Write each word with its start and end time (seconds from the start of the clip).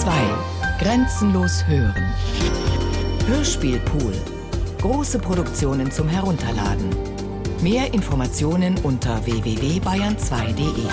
2. 0.00 0.78
Grenzenlos 0.78 1.66
hören. 1.66 2.04
Hörspielpool. 3.26 4.12
Große 4.78 5.18
Produktionen 5.18 5.90
zum 5.90 6.06
Herunterladen. 6.06 6.90
Mehr 7.62 7.94
Informationen 7.94 8.76
unter 8.84 9.24
www.bayern2.de. 9.24 10.86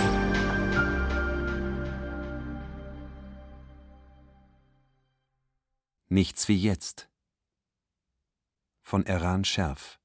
Nichts 6.07 6.47
wie 6.47 6.57
jetzt. 6.57 7.09
Von 8.81 9.05
Eran 9.05 9.43
Scherf. 9.43 9.99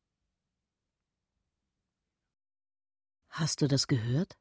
Hast 3.28 3.62
du 3.62 3.68
das 3.68 3.86
gehört? 3.86 4.36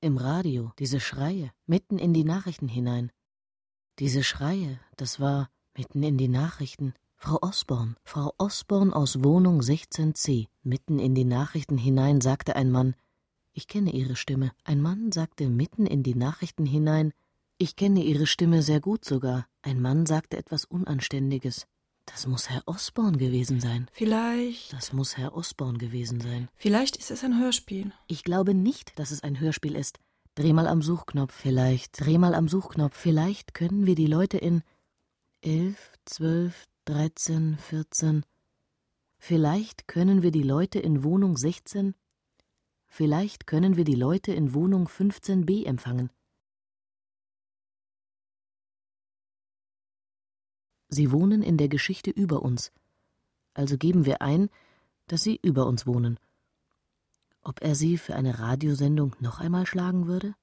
Im 0.00 0.16
Radio, 0.16 0.72
diese 0.80 0.98
Schreie, 0.98 1.52
mitten 1.66 2.00
in 2.00 2.12
die 2.12 2.24
Nachrichten 2.24 2.66
hinein. 2.66 3.12
Diese 3.98 4.24
Schreie, 4.24 4.80
das 4.96 5.20
war 5.20 5.50
mitten 5.76 6.02
in 6.02 6.16
die 6.16 6.28
Nachrichten. 6.28 6.94
Frau 7.16 7.38
Osborn, 7.42 7.96
Frau 8.02 8.32
Osborn 8.38 8.92
aus 8.92 9.22
Wohnung 9.22 9.60
16c. 9.60 10.48
Mitten 10.62 10.98
in 10.98 11.14
die 11.14 11.24
Nachrichten 11.24 11.76
hinein 11.76 12.20
sagte 12.20 12.56
ein 12.56 12.70
Mann, 12.70 12.96
ich 13.52 13.68
kenne 13.68 13.92
Ihre 13.92 14.16
Stimme. 14.16 14.52
Ein 14.64 14.80
Mann 14.80 15.12
sagte 15.12 15.48
mitten 15.50 15.86
in 15.86 16.02
die 16.02 16.14
Nachrichten 16.14 16.64
hinein, 16.64 17.12
ich 17.58 17.76
kenne 17.76 18.02
Ihre 18.02 18.26
Stimme 18.26 18.62
sehr 18.62 18.80
gut 18.80 19.04
sogar. 19.04 19.46
Ein 19.60 19.80
Mann 19.80 20.06
sagte 20.06 20.38
etwas 20.38 20.64
Unanständiges. 20.64 21.66
Das 22.06 22.26
muss 22.26 22.48
Herr 22.48 22.62
Osborn 22.66 23.18
gewesen 23.18 23.60
sein. 23.60 23.88
Vielleicht. 23.92 24.72
Das 24.72 24.92
muss 24.92 25.18
Herr 25.18 25.36
Osborn 25.36 25.76
gewesen 25.78 26.20
sein. 26.20 26.48
Vielleicht 26.56 26.96
ist 26.96 27.10
es 27.10 27.22
ein 27.22 27.38
Hörspiel. 27.38 27.92
Ich 28.08 28.24
glaube 28.24 28.54
nicht, 28.54 28.98
dass 28.98 29.10
es 29.10 29.22
ein 29.22 29.38
Hörspiel 29.38 29.76
ist. 29.76 30.00
Dreh 30.34 30.54
mal 30.54 30.66
am 30.66 30.80
Suchknopf. 30.80 31.34
Vielleicht. 31.34 32.00
Dreh 32.00 32.16
mal 32.16 32.34
am 32.34 32.48
Suchknopf. 32.48 32.96
Vielleicht 32.96 33.52
können 33.52 33.84
wir 33.86 33.94
die 33.94 34.06
Leute 34.06 34.38
in 34.38 34.62
elf, 35.42 35.92
zwölf, 36.06 36.66
dreizehn, 36.86 37.58
vierzehn. 37.58 38.24
Vielleicht 39.18 39.88
können 39.88 40.22
wir 40.22 40.30
die 40.30 40.42
Leute 40.42 40.78
in 40.78 41.04
Wohnung 41.04 41.36
16. 41.36 41.94
Vielleicht 42.86 43.46
können 43.46 43.76
wir 43.76 43.84
die 43.84 43.94
Leute 43.94 44.32
in 44.32 44.54
Wohnung 44.54 44.88
15b 44.88 45.66
empfangen. 45.66 46.10
Sie 50.88 51.12
wohnen 51.12 51.42
in 51.42 51.56
der 51.56 51.68
Geschichte 51.68 52.10
über 52.10 52.42
uns. 52.42 52.72
Also 53.54 53.76
geben 53.78 54.06
wir 54.06 54.22
ein, 54.22 54.48
dass 55.06 55.22
sie 55.22 55.38
über 55.42 55.66
uns 55.66 55.86
wohnen. 55.86 56.18
Ob 57.42 57.60
er 57.60 57.74
sie 57.74 57.98
für 57.98 58.14
eine 58.14 58.38
Radiosendung 58.38 59.16
noch 59.20 59.40
einmal 59.40 59.66
schlagen 59.66 60.06
würde? 60.06 60.34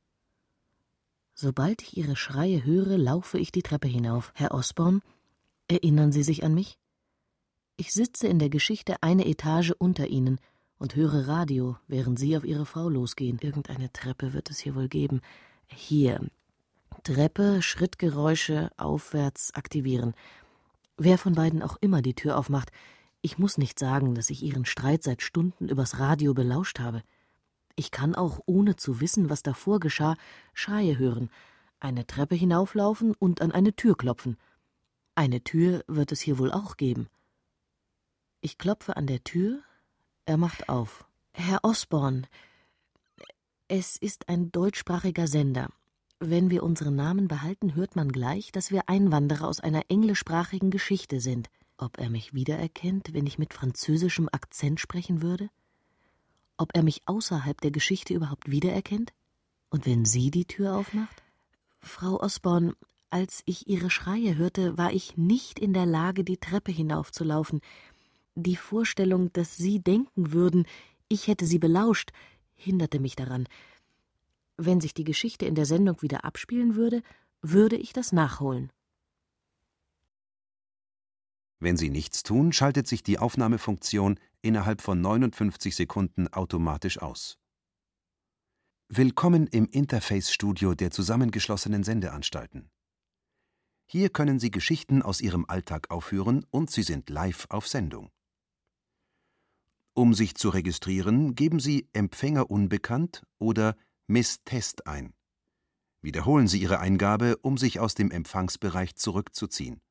Sobald 1.34 1.82
ich 1.82 1.96
ihre 1.96 2.18
Schreie 2.18 2.66
höre, 2.66 2.98
laufe 2.98 3.40
ich 3.40 3.54
die 3.54 3.62
Treppe 3.62 3.88
hinauf. 3.88 4.34
Herr 4.36 4.54
Osborn, 4.54 5.02
erinnern 5.70 6.12
Sie 6.12 6.24
sich 6.24 6.44
an 6.44 6.54
mich? 6.54 6.78
Ich 7.78 7.94
sitze 7.94 8.28
in 8.28 8.40
der 8.40 8.50
Geschichte 8.50 9.02
eine 9.02 9.26
Etage 9.26 9.72
unter 9.78 10.08
Ihnen 10.08 10.40
und 10.78 10.96
höre 10.96 11.30
Radio, 11.30 11.78
während 11.88 12.20
Sie 12.20 12.36
auf 12.36 12.44
Ihre 12.44 12.66
Frau 12.66 12.90
losgehen. 12.90 13.40
Irgendeine 13.40 13.90
Treppe 13.94 14.34
wird 14.34 14.50
es 14.50 14.60
hier 14.60 14.76
wohl 14.76 14.90
geben. 14.90 15.22
Hier. 15.68 16.20
Treppe, 17.04 17.62
Schrittgeräusche, 17.62 18.72
aufwärts 18.76 19.54
aktivieren. 19.54 20.16
Wer 20.98 21.18
von 21.18 21.36
beiden 21.36 21.62
auch 21.62 21.78
immer 21.80 22.02
die 22.02 22.16
Tür 22.16 22.38
aufmacht, 22.38 22.72
ich 23.22 23.38
muss 23.38 23.58
nicht 23.58 23.80
sagen, 23.80 24.16
dass 24.16 24.30
ich 24.30 24.44
ihren 24.44 24.66
Streit 24.66 25.04
seit 25.04 25.22
Stunden 25.22 25.68
übers 25.68 26.00
Radio 26.00 26.34
belauscht 26.34 26.80
habe. 26.80 27.04
Ich 27.76 27.92
kann 27.92 28.16
auch, 28.16 28.40
ohne 28.46 28.76
zu 28.76 29.02
wissen, 29.02 29.30
was 29.30 29.44
davor 29.44 29.80
geschah, 29.80 30.16
Schreie 30.54 30.98
hören, 30.98 31.30
eine 31.80 32.06
Treppe 32.06 32.36
hinauflaufen 32.36 33.14
und 33.18 33.42
an 33.42 33.52
eine 33.52 33.76
Tür 33.76 33.96
klopfen. 33.96 34.38
Eine 35.16 35.44
Tür 35.44 35.84
wird 35.88 36.12
es 36.12 36.22
hier 36.22 36.38
wohl 36.40 36.52
auch 36.52 36.78
geben. 36.78 37.08
Ich 38.42 38.58
klopfe 38.58 38.96
an 38.96 39.08
der 39.08 39.24
Tür, 39.24 39.62
er 40.26 40.38
macht 40.38 40.70
auf. 40.70 41.06
Herr 41.34 41.60
Osborn, 41.64 42.28
es 43.68 43.98
ist 43.98 44.30
ein 44.30 44.52
deutschsprachiger 44.52 45.28
Sender. 45.28 45.70
Wenn 46.20 46.50
wir 46.50 46.64
unseren 46.64 46.96
Namen 46.96 47.28
behalten, 47.28 47.76
hört 47.76 47.96
man 47.96 48.12
gleich, 48.12 48.52
dass 48.52 48.72
wir 48.72 48.90
Einwanderer 48.90 49.48
aus 49.48 49.60
einer 49.60 49.84
englischsprachigen 49.90 50.70
Geschichte 50.72 51.22
sind. 51.22 51.50
Ob 51.82 51.98
er 51.98 52.10
mich 52.10 52.34
wiedererkennt, 52.34 53.14
wenn 53.14 53.26
ich 53.26 53.40
mit 53.40 53.54
französischem 53.54 54.28
Akzent 54.34 54.82
sprechen 54.82 55.22
würde? 55.22 55.50
Ob 56.58 56.76
er 56.76 56.84
mich 56.84 57.04
außerhalb 57.06 57.60
der 57.62 57.72
Geschichte 57.72 58.14
überhaupt 58.14 58.52
wiedererkennt? 58.52 59.14
Und 59.70 59.86
wenn 59.86 60.04
sie 60.04 60.30
die 60.30 60.44
Tür 60.44 60.76
aufmacht? 60.76 61.24
Frau 61.80 62.20
Osborn, 62.20 62.74
als 63.10 63.44
ich 63.46 63.70
Ihre 63.70 63.90
Schreie 63.90 64.36
hörte, 64.36 64.78
war 64.78 64.92
ich 64.92 65.16
nicht 65.16 65.58
in 65.58 65.72
der 65.72 65.86
Lage, 65.86 66.26
die 66.26 66.36
Treppe 66.36 66.74
hinaufzulaufen. 66.74 67.62
Die 68.36 68.58
Vorstellung, 68.58 69.32
dass 69.32 69.56
Sie 69.56 69.80
denken 69.80 70.34
würden, 70.34 70.66
ich 71.08 71.28
hätte 71.28 71.46
Sie 71.46 71.60
belauscht, 71.60 72.12
hinderte 72.56 73.00
mich 73.00 73.16
daran. 73.16 73.48
Wenn 74.58 74.82
sich 74.82 74.94
die 74.94 75.06
Geschichte 75.06 75.46
in 75.46 75.56
der 75.56 75.66
Sendung 75.66 76.02
wieder 76.02 76.26
abspielen 76.26 76.76
würde, 76.76 77.04
würde 77.42 77.78
ich 77.78 77.94
das 77.94 78.12
nachholen. 78.12 78.70
Wenn 81.62 81.76
Sie 81.76 81.90
nichts 81.90 82.24
tun, 82.24 82.54
schaltet 82.54 82.88
sich 82.88 83.04
die 83.04 83.20
Aufnahmefunktion 83.20 84.18
innerhalb 84.42 84.82
von 84.82 85.02
59 85.02 85.76
Sekunden 85.76 86.30
automatisch 86.30 87.02
aus. 87.02 87.38
Willkommen 88.88 89.46
im 89.48 89.66
Interface-Studio 89.66 90.74
der 90.74 90.90
zusammengeschlossenen 90.92 91.84
Sendeanstalten. 91.84 92.72
Hier 93.86 94.10
können 94.10 94.40
Sie 94.40 94.52
Geschichten 94.52 95.02
aus 95.02 95.20
Ihrem 95.20 95.46
Alltag 95.50 95.92
aufführen 95.92 96.46
und 96.50 96.72
Sie 96.72 96.84
sind 96.84 97.10
live 97.10 97.46
auf 97.50 97.68
Sendung. 97.68 98.10
Um 99.94 100.14
sich 100.14 100.36
zu 100.36 100.50
registrieren, 100.50 101.36
geben 101.36 101.60
Sie 101.60 101.90
Empfänger 101.92 102.50
unbekannt 102.50 103.26
oder 103.38 103.76
Miss 104.08 104.44
Test 104.46 104.88
ein. 104.88 105.14
Wiederholen 106.02 106.48
Sie 106.48 106.62
Ihre 106.62 106.80
Eingabe, 106.80 107.36
um 107.42 107.58
sich 107.58 107.82
aus 107.82 107.96
dem 107.96 108.12
Empfangsbereich 108.12 108.96
zurückzuziehen. 108.96 109.82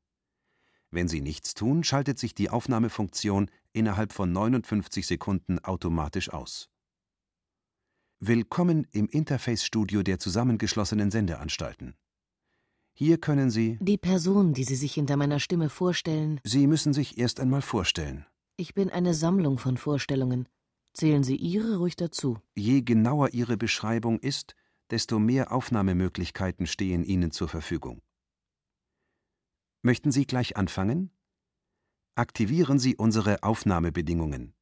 Wenn 0.91 1.07
Sie 1.07 1.21
nichts 1.21 1.53
tun, 1.55 1.85
schaltet 1.85 2.19
sich 2.19 2.35
die 2.35 2.49
Aufnahmefunktion 2.49 3.51
innerhalb 3.73 4.13
von 4.13 4.33
59 4.33 5.07
Sekunden 5.07 5.59
automatisch 5.59 6.33
aus. 6.33 6.71
Willkommen 8.21 8.87
im 8.91 9.07
Interface-Studio 9.07 10.03
der 10.03 10.19
zusammengeschlossenen 10.19 11.11
Sendeanstalten. 11.11 11.95
Hier 12.95 13.19
können 13.19 13.51
Sie 13.51 13.79
Die 13.81 13.99
Person, 13.99 14.55
die 14.55 14.65
Sie 14.65 14.75
sich 14.75 14.95
hinter 14.95 15.17
meiner 15.17 15.41
Stimme 15.41 15.69
vorstellen. 15.69 16.41
Sie 16.43 16.67
müssen 16.67 16.93
sich 16.93 17.19
erst 17.19 17.39
einmal 17.39 17.63
vorstellen. 17.63 18.25
Ich 18.57 18.75
bin 18.75 18.91
eine 18.91 19.15
Sammlung 19.15 19.59
von 19.59 19.77
Vorstellungen. 19.77 20.49
Zählen 20.95 21.23
Sie 21.23 21.37
Ihre 21.37 21.77
ruhig 21.77 21.97
dazu. 21.97 22.39
Je 22.57 22.81
genauer 22.81 23.35
Ihre 23.35 23.57
Beschreibung 23.57 24.19
ist, 24.19 24.57
desto 24.91 25.19
mehr 25.19 25.53
Aufnahmemöglichkeiten 25.53 26.67
stehen 26.67 27.05
Ihnen 27.05 27.31
zur 27.31 27.49
Verfügung. 27.49 28.01
Möchten 29.83 30.11
Sie 30.11 30.27
gleich 30.27 30.57
anfangen? 30.57 31.11
Aktivieren 32.17 32.79
Sie 32.81 32.97
unsere 32.97 33.43
Aufnahmebedingungen. 33.43 34.55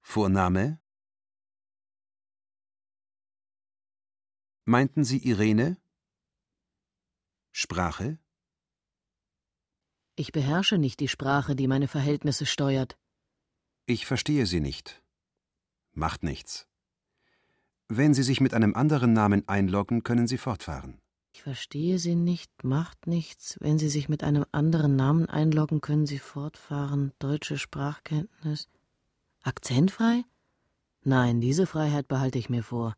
Vorname? 0.00 0.80
Meinten 4.64 5.04
Sie 5.04 5.18
Irene? 5.18 5.76
Sprache? 7.52 8.18
Ich 10.16 10.32
beherrsche 10.32 10.78
nicht 10.78 10.98
die 10.98 11.08
Sprache, 11.08 11.54
die 11.54 11.68
meine 11.68 11.86
Verhältnisse 11.86 12.46
steuert. 12.46 12.98
Ich 13.86 14.04
verstehe 14.04 14.46
Sie 14.46 14.60
nicht. 14.60 15.02
Macht 15.92 16.24
nichts. 16.24 16.66
Wenn 17.86 18.12
Sie 18.12 18.24
sich 18.24 18.40
mit 18.40 18.54
einem 18.54 18.74
anderen 18.74 19.12
Namen 19.12 19.48
einloggen, 19.48 20.02
können 20.02 20.26
Sie 20.26 20.38
fortfahren. 20.38 21.00
Ich 21.38 21.44
verstehe 21.44 22.00
Sie 22.00 22.16
nicht, 22.16 22.64
macht 22.64 23.06
nichts. 23.06 23.58
Wenn 23.60 23.78
Sie 23.78 23.88
sich 23.88 24.08
mit 24.08 24.24
einem 24.24 24.44
anderen 24.50 24.96
Namen 24.96 25.26
einloggen, 25.26 25.80
können 25.80 26.04
Sie 26.04 26.18
fortfahren. 26.18 27.12
Deutsche 27.20 27.58
Sprachkenntnis. 27.58 28.68
Akzentfrei? 29.44 30.24
Nein, 31.04 31.40
diese 31.40 31.68
Freiheit 31.68 32.08
behalte 32.08 32.40
ich 32.40 32.50
mir 32.50 32.64
vor. 32.64 32.96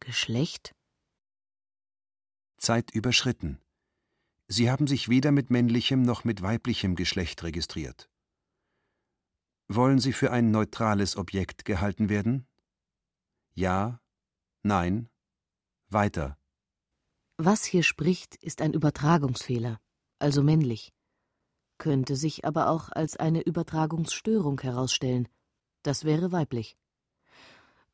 Geschlecht? 0.00 0.74
Zeit 2.56 2.90
überschritten. 2.92 3.60
Sie 4.48 4.70
haben 4.70 4.86
sich 4.86 5.10
weder 5.10 5.30
mit 5.30 5.50
männlichem 5.50 6.00
noch 6.00 6.24
mit 6.24 6.40
weiblichem 6.40 6.94
Geschlecht 6.94 7.42
registriert. 7.42 8.08
Wollen 9.68 9.98
Sie 9.98 10.14
für 10.14 10.32
ein 10.32 10.50
neutrales 10.50 11.18
Objekt 11.18 11.66
gehalten 11.66 12.08
werden? 12.08 12.46
Ja, 13.52 14.00
nein, 14.62 15.10
weiter. 15.90 16.38
Was 17.38 17.64
hier 17.64 17.82
spricht, 17.82 18.36
ist 18.36 18.62
ein 18.62 18.72
Übertragungsfehler, 18.72 19.78
also 20.18 20.42
männlich. 20.42 20.92
Könnte 21.76 22.16
sich 22.16 22.46
aber 22.46 22.70
auch 22.70 22.88
als 22.88 23.18
eine 23.18 23.42
Übertragungsstörung 23.42 24.58
herausstellen. 24.60 25.28
Das 25.82 26.04
wäre 26.04 26.32
weiblich. 26.32 26.78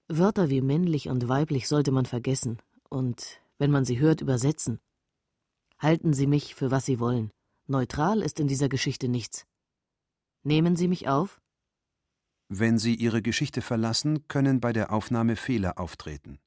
Wörter 0.07 0.49
wie 0.49 0.61
männlich 0.61 1.09
und 1.09 1.29
weiblich 1.29 1.67
sollte 1.67 1.91
man 1.91 2.07
vergessen 2.07 2.59
und, 2.89 3.41
wenn 3.59 3.73
man 3.73 3.85
sie 3.85 3.99
hört, 3.99 4.21
übersetzen. 4.21 4.79
Halten 5.79 6.13
Sie 6.13 6.29
mich 6.29 6.55
für 6.55 6.71
was 6.71 6.87
Sie 6.87 7.01
wollen. 7.01 7.33
Neutral 7.67 8.23
ist 8.23 8.39
in 8.39 8.47
dieser 8.47 8.69
Geschichte 8.69 9.09
nichts. 9.09 9.47
Nehmen 10.45 10.77
Sie 10.77 10.87
mich 10.87 11.09
auf? 11.09 11.41
Wenn 12.49 12.79
Sie 12.79 12.95
Ihre 12.95 13.23
Geschichte 13.23 13.63
verlassen, 13.63 14.29
können 14.29 14.61
bei 14.61 14.73
der 14.73 14.93
Aufnahme 14.93 15.35
Fehler 15.35 15.81
auftreten. 15.81 16.39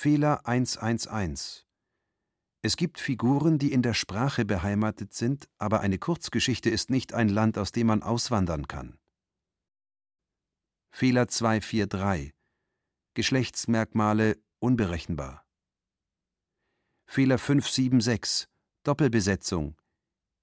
Fehler 0.00 0.46
111 0.46 1.66
Es 2.62 2.76
gibt 2.76 3.00
Figuren, 3.00 3.58
die 3.58 3.72
in 3.72 3.82
der 3.82 3.94
Sprache 3.94 4.44
beheimatet 4.44 5.12
sind, 5.12 5.48
aber 5.58 5.80
eine 5.80 5.98
Kurzgeschichte 5.98 6.70
ist 6.70 6.88
nicht 6.88 7.14
ein 7.14 7.28
Land, 7.28 7.58
aus 7.58 7.72
dem 7.72 7.88
man 7.88 8.04
auswandern 8.04 8.68
kann. 8.68 8.96
Fehler 10.92 11.26
243 11.26 12.32
Geschlechtsmerkmale 13.14 14.40
unberechenbar. 14.60 15.44
Fehler 17.04 17.38
576 17.38 18.48
Doppelbesetzung 18.84 19.74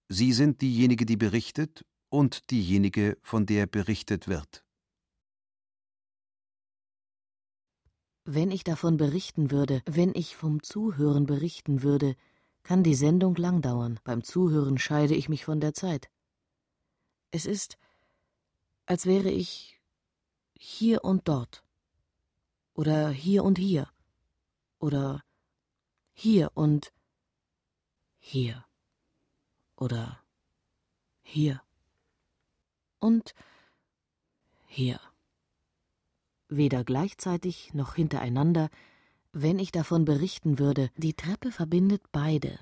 Sie 0.10 0.34
sind 0.34 0.62
diejenige, 0.62 1.06
die 1.06 1.16
berichtet 1.16 1.86
und 2.10 2.51
diejenige, 2.51 3.18
von 3.22 3.46
der 3.46 3.68
berichtet 3.68 4.28
wird. 4.28 4.64
Wenn 8.27 8.50
ich 8.50 8.63
davon 8.63 8.98
berichten 8.98 9.51
würde, 9.51 9.83
wenn 9.86 10.12
ich 10.16 10.36
vom 10.36 10.63
Zuhören 10.63 11.27
berichten 11.27 11.83
würde, 11.83 12.16
kann 12.63 12.81
die 12.81 12.95
Sendung 12.95 13.36
lang 13.36 13.62
dauern. 13.62 14.00
Beim 14.04 14.24
Zuhören 14.24 14.80
scheide 14.80 15.13
ich 15.13 15.30
mich 15.30 15.45
von 15.45 15.60
der 15.60 15.75
Zeit. 15.75 16.10
Es 17.30 17.45
ist, 17.45 17.77
als 18.88 19.06
wäre 19.06 19.30
ich 19.30 19.80
hier 20.57 21.04
und 21.04 21.27
dort. 21.27 21.63
Oder 22.74 23.10
hier 23.10 23.44
und 23.44 23.60
hier. 23.60 23.92
Oder 24.80 25.24
hier 26.13 26.50
und 26.56 26.92
hier. 28.18 28.66
Oder 29.75 30.19
hier 31.22 31.62
und 33.00 33.36
hier. 34.66 35.00
Weder 36.47 36.83
gleichzeitig 36.83 37.74
noch 37.74 37.95
hintereinander, 37.95 38.69
wenn 39.33 39.59
ich 39.59 39.71
davon 39.71 40.06
berichten 40.06 40.59
würde, 40.59 40.89
die 40.95 41.13
Treppe 41.13 41.51
verbindet 41.51 42.01
beide. 42.12 42.59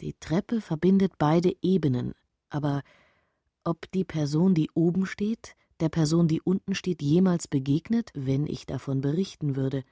Die 0.00 0.14
Treppe 0.14 0.60
verbindet 0.60 1.12
beide 1.18 1.54
Ebenen, 1.62 2.14
aber 2.48 2.82
ob 3.62 3.90
die 3.92 4.04
Person, 4.04 4.54
die 4.54 4.70
oben 4.74 5.06
steht, 5.06 5.54
der 5.80 5.88
Person, 5.88 6.28
die 6.28 6.40
unten 6.40 6.74
steht, 6.74 7.02
jemals 7.02 7.46
begegnet, 7.46 8.10
wenn 8.14 8.46
ich 8.46 8.66
davon 8.66 9.00
berichten 9.00 9.56
würde. 9.56 9.84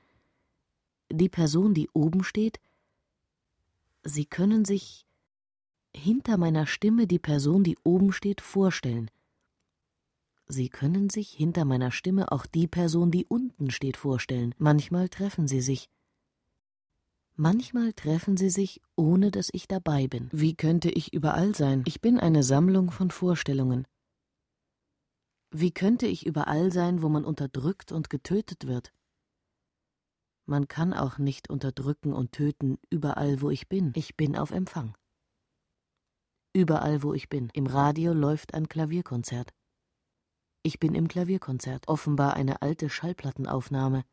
Die 1.10 1.28
Person, 1.28 1.74
die 1.74 1.88
oben 1.92 2.24
steht, 2.24 2.60
Sie 4.04 4.24
können 4.24 4.64
sich 4.64 5.06
hinter 5.94 6.36
meiner 6.36 6.66
Stimme 6.66 7.06
die 7.06 7.20
Person, 7.20 7.62
die 7.62 7.78
oben 7.84 8.12
steht, 8.12 8.40
vorstellen– 8.40 9.10
Sie 10.46 10.68
können 10.68 11.08
sich 11.08 11.30
hinter 11.30 11.64
meiner 11.64 11.90
Stimme 11.90 12.32
auch 12.32 12.46
die 12.46 12.66
Person, 12.66 13.10
die 13.10 13.26
unten 13.26 13.70
steht, 13.70 13.96
vorstellen. 13.96 14.54
Manchmal 14.58 15.08
treffen 15.08 15.46
sie 15.48 15.60
sich. 15.60 15.88
Manchmal 17.34 17.92
treffen 17.94 18.36
sie 18.36 18.50
sich, 18.50 18.82
ohne 18.94 19.30
dass 19.30 19.48
ich 19.52 19.66
dabei 19.66 20.06
bin. 20.06 20.28
Wie 20.32 20.54
könnte 20.54 20.90
ich 20.90 21.14
überall 21.14 21.54
sein? 21.54 21.82
Ich 21.86 22.00
bin 22.00 22.20
eine 22.20 22.42
Sammlung 22.42 22.90
von 22.90 23.10
Vorstellungen. 23.10 23.86
Wie 25.50 25.70
könnte 25.70 26.06
ich 26.06 26.26
überall 26.26 26.72
sein, 26.72 27.02
wo 27.02 27.08
man 27.08 27.24
unterdrückt 27.24 27.92
und 27.92 28.10
getötet 28.10 28.66
wird? 28.66 28.92
Man 30.46 30.68
kann 30.68 30.92
auch 30.92 31.18
nicht 31.18 31.48
unterdrücken 31.50 32.12
und 32.12 32.32
töten 32.32 32.78
überall, 32.90 33.40
wo 33.40 33.50
ich 33.50 33.68
bin. 33.68 33.92
Ich 33.94 34.16
bin 34.16 34.36
auf 34.36 34.50
Empfang. 34.50 34.94
Überall, 36.52 37.02
wo 37.02 37.14
ich 37.14 37.28
bin. 37.28 37.48
Im 37.54 37.66
Radio 37.66 38.12
läuft 38.12 38.54
ein 38.54 38.68
Klavierkonzert. 38.68 39.52
Ich 40.64 40.78
bin 40.78 40.94
im 40.94 41.08
Klavierkonzert, 41.08 41.88
offenbar 41.88 42.34
eine 42.34 42.62
alte 42.62 42.88
Schallplattenaufnahme. 42.88 44.04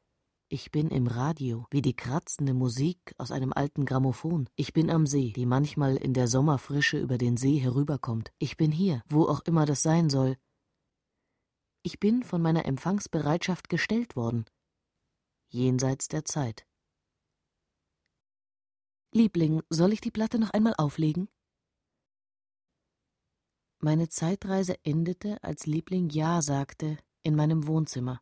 Ich 0.48 0.72
bin 0.72 0.90
im 0.90 1.06
Radio, 1.06 1.68
wie 1.70 1.84
die 1.84 1.96
kratzende 1.96 2.56
Musik 2.56 3.14
aus 3.20 3.30
einem 3.32 3.54
alten 3.54 3.86
Grammophon. 3.86 4.50
Ich 4.56 4.74
bin 4.74 4.90
am 4.90 5.06
See, 5.06 5.32
die 5.32 5.46
manchmal 5.46 5.96
in 5.96 6.16
der 6.16 6.28
Sommerfrische 6.28 6.98
über 6.98 7.20
den 7.20 7.38
See 7.38 7.60
herüberkommt. 7.60 8.32
Ich 8.40 8.58
bin 8.58 8.72
hier, 8.72 9.04
wo 9.08 9.26
auch 9.26 9.42
immer 9.42 9.68
das 9.68 9.84
sein 9.84 10.10
soll. 10.10 10.38
Ich 11.84 12.00
bin 12.00 12.24
von 12.24 12.42
meiner 12.42 12.66
Empfangsbereitschaft 12.66 13.70
gestellt 13.70 14.16
worden. 14.16 14.46
Jenseits 15.50 16.08
der 16.08 16.26
Zeit. 16.26 16.66
Liebling, 19.14 19.62
soll 19.70 19.94
ich 19.94 20.02
die 20.02 20.12
Platte 20.12 20.40
noch 20.40 20.50
einmal 20.50 20.74
auflegen? 20.80 21.30
Meine 23.82 24.10
Zeitreise 24.10 24.76
endete, 24.84 25.42
als 25.42 25.66
Liebling 25.66 26.10
Ja 26.10 26.42
sagte, 26.42 26.98
in 27.24 27.38
meinem 27.38 27.66
Wohnzimmer. 27.66 28.20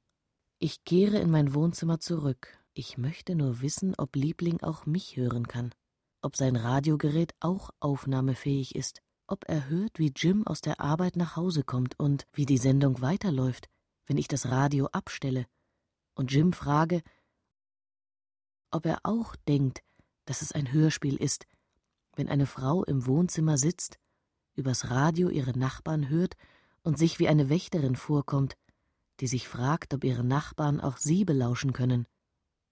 Ich 0.60 0.84
kehre 0.84 1.18
in 1.18 1.32
mein 1.32 1.56
Wohnzimmer 1.56 2.00
zurück. 2.00 2.56
Ich 2.76 3.00
möchte 3.00 3.34
nur 3.34 3.60
wissen, 3.62 3.96
ob 3.98 4.16
Liebling 4.16 4.62
auch 4.62 4.86
mich 4.86 5.18
hören 5.18 5.48
kann, 5.48 5.74
ob 6.22 6.36
sein 6.36 6.56
Radiogerät 6.56 7.34
auch 7.40 7.72
aufnahmefähig 7.80 8.76
ist, 8.76 9.02
ob 9.26 9.46
er 9.50 9.68
hört, 9.68 9.98
wie 9.98 10.14
Jim 10.16 10.46
aus 10.46 10.62
der 10.62 10.80
Arbeit 10.80 11.16
nach 11.16 11.36
Hause 11.36 11.64
kommt 11.64 12.00
und 12.00 12.28
wie 12.34 12.46
die 12.46 12.60
Sendung 12.60 13.02
weiterläuft, 13.02 13.68
wenn 14.06 14.18
ich 14.18 14.28
das 14.28 14.52
Radio 14.52 14.86
abstelle 14.92 15.48
und 16.14 16.32
Jim 16.32 16.54
frage, 16.54 17.02
ob 18.70 18.86
er 18.86 19.00
auch 19.02 19.36
denkt, 19.48 19.82
dass 20.26 20.44
es 20.44 20.52
ein 20.52 20.72
Hörspiel 20.72 21.16
ist, 21.16 21.48
wenn 22.16 22.30
eine 22.30 22.46
Frau 22.46 22.84
im 22.84 23.08
Wohnzimmer 23.08 23.58
sitzt 23.58 23.98
übers 24.58 24.90
Radio 24.90 25.30
ihre 25.30 25.58
Nachbarn 25.58 26.10
hört 26.10 26.36
und 26.84 26.98
sich 26.98 27.20
wie 27.20 27.28
eine 27.28 27.50
Wächterin 27.50 27.96
vorkommt, 27.96 28.58
die 29.20 29.28
sich 29.28 29.48
fragt, 29.48 29.94
ob 29.94 30.04
ihre 30.04 30.24
Nachbarn 30.24 30.82
auch 30.82 30.98
sie 30.98 31.24
belauschen 31.26 31.74
können. 31.74 32.06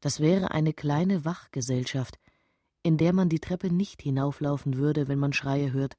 Das 0.02 0.20
wäre 0.20 0.52
eine 0.52 0.74
kleine 0.74 1.26
Wachgesellschaft, 1.26 2.20
in 2.84 2.98
der 2.98 3.14
man 3.14 3.30
die 3.30 3.40
Treppe 3.40 3.74
nicht 3.74 4.02
hinauflaufen 4.02 4.78
würde, 4.78 5.08
wenn 5.08 5.20
man 5.20 5.34
Schreie 5.34 5.72
hört. 5.72 5.96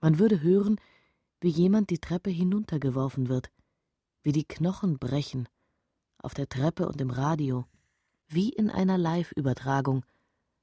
Man 0.00 0.18
würde 0.18 0.42
hören, 0.42 0.80
wie 1.40 1.48
jemand 1.48 1.90
die 1.90 1.98
Treppe 1.98 2.30
hinuntergeworfen 2.30 3.28
wird, 3.28 3.50
wie 4.22 4.32
die 4.32 4.44
Knochen 4.44 4.98
brechen, 4.98 5.48
auf 6.18 6.34
der 6.34 6.48
Treppe 6.48 6.88
und 6.88 7.00
im 7.00 7.10
Radio, 7.10 7.66
wie 8.28 8.48
in 8.48 8.70
einer 8.70 8.98
Live-Übertragung, 8.98 10.04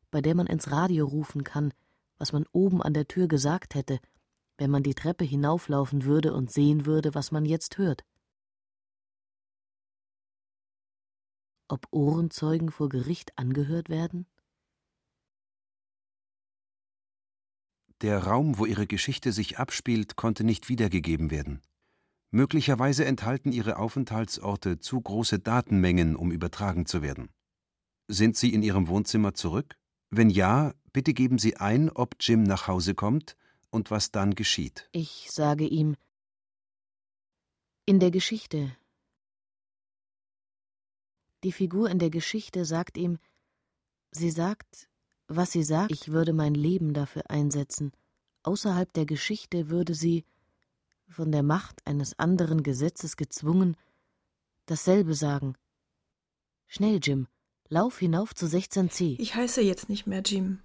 bei 0.10 0.22
der 0.22 0.36
man 0.36 0.48
ins 0.48 0.72
Radio 0.72 1.06
rufen 1.06 1.44
kann, 1.44 1.74
was 2.18 2.34
man 2.34 2.46
oben 2.52 2.82
an 2.82 2.94
der 2.94 3.08
Tür 3.08 3.28
gesagt 3.28 3.76
hätte, 3.76 4.00
wenn 4.58 4.70
man 4.72 4.84
die 4.84 4.94
Treppe 4.94 5.24
hinauflaufen 5.24 6.04
würde 6.04 6.34
und 6.34 6.52
sehen 6.52 6.86
würde, 6.86 7.16
was 7.16 7.32
man 7.32 7.46
jetzt 7.46 7.78
hört. 7.78 8.04
Ob 11.68 11.88
Ohrenzeugen 11.92 12.70
vor 12.70 12.90
Gericht 12.90 13.38
angehört 13.38 13.90
werden? 13.90 14.28
Der 18.02 18.24
Raum, 18.24 18.58
wo 18.58 18.66
ihre 18.66 18.88
Geschichte 18.88 19.32
sich 19.32 19.58
abspielt, 19.60 20.16
konnte 20.16 20.44
nicht 20.44 20.70
wiedergegeben 20.70 21.32
werden. 21.32 21.62
Möglicherweise 22.32 23.06
enthalten 23.06 23.52
ihre 23.52 23.78
Aufenthaltsorte 23.78 24.80
zu 24.80 25.00
große 25.00 25.40
Datenmengen, 25.40 26.16
um 26.16 26.32
übertragen 26.32 26.86
zu 26.86 27.02
werden. 27.02 27.30
Sind 28.08 28.36
Sie 28.38 28.54
in 28.54 28.64
Ihrem 28.64 28.88
Wohnzimmer 28.88 29.34
zurück? 29.34 29.76
Wenn 30.10 30.30
ja, 30.30 30.74
bitte 30.92 31.14
geben 31.14 31.38
Sie 31.38 31.58
ein, 31.58 31.90
ob 31.90 32.16
Jim 32.20 32.44
nach 32.44 32.68
Hause 32.68 32.96
kommt 32.96 33.36
und 33.72 33.90
was 33.90 34.12
dann 34.12 34.36
geschieht. 34.36 34.88
Ich 34.92 35.30
sage 35.32 35.66
ihm 35.66 35.96
In 37.86 38.00
der 38.00 38.12
Geschichte. 38.12 38.76
Die 41.44 41.52
Figur 41.52 41.90
in 41.90 41.98
der 41.98 42.12
Geschichte 42.12 42.66
sagt 42.66 42.98
ihm, 42.98 43.18
sie 44.12 44.30
sagt, 44.30 44.88
was 45.28 45.52
sie 45.52 45.64
sagt, 45.64 45.92
ich 45.92 46.10
würde 46.10 46.34
mein 46.34 46.54
Leben 46.54 46.94
dafür 46.94 47.32
einsetzen. 47.32 47.92
Außerhalb 48.44 48.94
der 48.94 49.06
Geschichte 49.06 49.70
würde 49.70 49.96
sie, 49.96 50.26
von 51.10 51.32
der 51.32 51.44
Macht 51.44 51.86
eines 51.86 52.18
anderen 52.20 52.64
Gesetzes 52.64 53.18
gezwungen, 53.18 53.76
dasselbe 54.66 55.14
sagen. 55.14 55.56
Schnell, 56.68 57.00
Jim, 57.02 57.28
lauf 57.70 58.00
hinauf 58.00 58.34
zu 58.34 58.46
16c. 58.46 59.20
Ich 59.20 59.36
heiße 59.36 59.62
jetzt 59.62 59.90
nicht 59.90 60.08
mehr 60.08 60.22
Jim. 60.22 60.60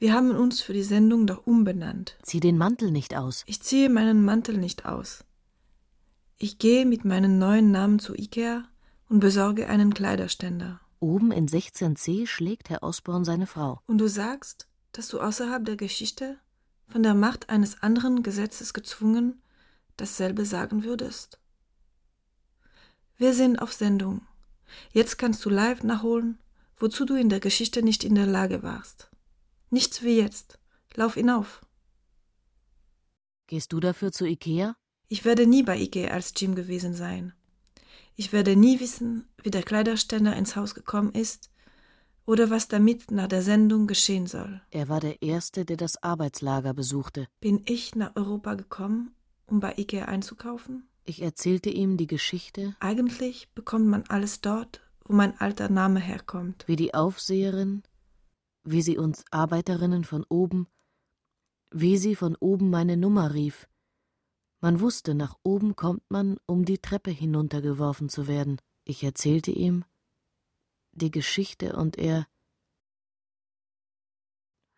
Wir 0.00 0.12
haben 0.12 0.30
uns 0.30 0.60
für 0.60 0.72
die 0.72 0.84
Sendung 0.84 1.26
doch 1.26 1.44
umbenannt. 1.44 2.16
Zieh 2.22 2.38
den 2.38 2.56
Mantel 2.56 2.92
nicht 2.92 3.16
aus. 3.16 3.42
Ich 3.46 3.62
ziehe 3.62 3.88
meinen 3.88 4.24
Mantel 4.24 4.56
nicht 4.56 4.86
aus. 4.86 5.24
Ich 6.36 6.58
gehe 6.58 6.86
mit 6.86 7.04
meinem 7.04 7.38
neuen 7.38 7.72
Namen 7.72 7.98
zu 7.98 8.14
Ikea 8.14 8.68
und 9.08 9.18
besorge 9.18 9.68
einen 9.68 9.92
Kleiderständer. 9.92 10.80
Oben 11.00 11.32
in 11.32 11.48
16c 11.48 12.28
schlägt 12.28 12.70
Herr 12.70 12.84
Osborn 12.84 13.24
seine 13.24 13.48
Frau. 13.48 13.80
Und 13.86 13.98
du 13.98 14.08
sagst, 14.08 14.68
dass 14.92 15.08
du 15.08 15.20
außerhalb 15.20 15.64
der 15.64 15.76
Geschichte, 15.76 16.38
von 16.86 17.02
der 17.02 17.14
Macht 17.14 17.50
eines 17.50 17.82
anderen 17.82 18.22
Gesetzes 18.22 18.72
gezwungen, 18.72 19.42
dasselbe 19.96 20.44
sagen 20.44 20.84
würdest. 20.84 21.40
Wir 23.16 23.34
sind 23.34 23.60
auf 23.60 23.72
Sendung. 23.72 24.22
Jetzt 24.92 25.18
kannst 25.18 25.44
du 25.44 25.50
live 25.50 25.82
nachholen, 25.82 26.38
wozu 26.76 27.04
du 27.04 27.16
in 27.16 27.30
der 27.30 27.40
Geschichte 27.40 27.82
nicht 27.82 28.04
in 28.04 28.14
der 28.14 28.26
Lage 28.26 28.62
warst. 28.62 29.07
Nichts 29.70 30.02
wie 30.02 30.18
jetzt. 30.18 30.58
Lauf 30.94 31.14
hinauf. 31.14 31.60
Gehst 33.46 33.72
du 33.72 33.80
dafür 33.80 34.12
zu 34.12 34.26
Ikea? 34.26 34.76
Ich 35.08 35.24
werde 35.24 35.46
nie 35.46 35.62
bei 35.62 35.78
Ikea 35.78 36.12
als 36.12 36.32
Jim 36.36 36.54
gewesen 36.54 36.94
sein. 36.94 37.32
Ich 38.14 38.32
werde 38.32 38.56
nie 38.56 38.80
wissen, 38.80 39.28
wie 39.42 39.50
der 39.50 39.62
Kleiderständer 39.62 40.36
ins 40.36 40.56
Haus 40.56 40.74
gekommen 40.74 41.12
ist 41.12 41.50
oder 42.26 42.50
was 42.50 42.68
damit 42.68 43.10
nach 43.10 43.28
der 43.28 43.42
Sendung 43.42 43.86
geschehen 43.86 44.26
soll. 44.26 44.60
Er 44.70 44.88
war 44.88 45.00
der 45.00 45.22
Erste, 45.22 45.64
der 45.64 45.76
das 45.76 46.02
Arbeitslager 46.02 46.74
besuchte. 46.74 47.26
Bin 47.40 47.62
ich 47.64 47.94
nach 47.94 48.16
Europa 48.16 48.54
gekommen, 48.54 49.14
um 49.46 49.60
bei 49.60 49.74
Ikea 49.78 50.06
einzukaufen? 50.06 50.88
Ich 51.04 51.22
erzählte 51.22 51.70
ihm 51.70 51.96
die 51.96 52.06
Geschichte. 52.06 52.76
Eigentlich 52.80 53.48
bekommt 53.54 53.86
man 53.86 54.04
alles 54.08 54.42
dort, 54.42 54.82
wo 55.06 55.14
mein 55.14 55.40
alter 55.40 55.70
Name 55.70 56.00
herkommt. 56.00 56.64
Wie 56.66 56.76
die 56.76 56.92
Aufseherin, 56.92 57.82
wie 58.70 58.82
sie 58.82 58.98
uns 58.98 59.24
Arbeiterinnen 59.30 60.04
von 60.04 60.24
oben, 60.28 60.68
wie 61.70 61.96
sie 61.96 62.14
von 62.14 62.36
oben 62.36 62.70
meine 62.70 62.96
Nummer 62.96 63.34
rief. 63.34 63.68
Man 64.60 64.80
wusste, 64.80 65.14
nach 65.14 65.36
oben 65.42 65.76
kommt 65.76 66.10
man, 66.10 66.36
um 66.46 66.64
die 66.64 66.78
Treppe 66.78 67.10
hinuntergeworfen 67.10 68.08
zu 68.08 68.26
werden. 68.26 68.60
Ich 68.84 69.04
erzählte 69.04 69.50
ihm 69.50 69.84
die 70.92 71.10
Geschichte 71.10 71.76
und 71.76 71.96
er 71.96 72.26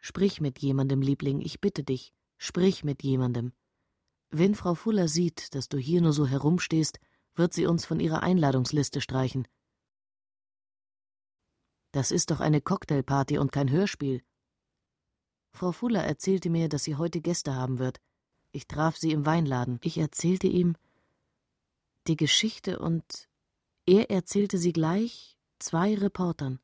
Sprich 0.02 0.40
mit 0.40 0.58
jemandem, 0.60 1.02
Liebling, 1.02 1.40
ich 1.40 1.60
bitte 1.60 1.84
dich, 1.84 2.14
sprich 2.38 2.84
mit 2.84 3.02
jemandem. 3.02 3.52
Wenn 4.30 4.54
Frau 4.54 4.74
Fuller 4.74 5.08
sieht, 5.08 5.54
dass 5.54 5.68
du 5.68 5.76
hier 5.76 6.00
nur 6.00 6.12
so 6.12 6.26
herumstehst, 6.26 7.00
wird 7.34 7.52
sie 7.52 7.66
uns 7.66 7.84
von 7.84 8.00
ihrer 8.00 8.22
Einladungsliste 8.22 9.00
streichen. 9.00 9.46
Das 11.92 12.10
ist 12.10 12.30
doch 12.30 12.40
eine 12.40 12.60
Cocktailparty 12.60 13.38
und 13.38 13.52
kein 13.52 13.70
Hörspiel. 13.70 14.22
Frau 15.52 15.72
Fuller 15.72 16.04
erzählte 16.04 16.50
mir, 16.50 16.68
dass 16.68 16.84
sie 16.84 16.96
heute 16.96 17.20
Gäste 17.20 17.54
haben 17.54 17.78
wird. 17.78 18.00
Ich 18.52 18.66
traf 18.66 18.96
sie 18.96 19.12
im 19.12 19.26
Weinladen. 19.26 19.78
Ich 19.82 19.98
erzählte 19.98 20.46
ihm 20.46 20.76
die 22.06 22.16
Geschichte 22.16 22.78
und 22.78 23.28
er 23.86 24.10
erzählte 24.10 24.58
sie 24.58 24.72
gleich 24.72 25.36
zwei 25.58 25.94
Reportern. 25.94 26.60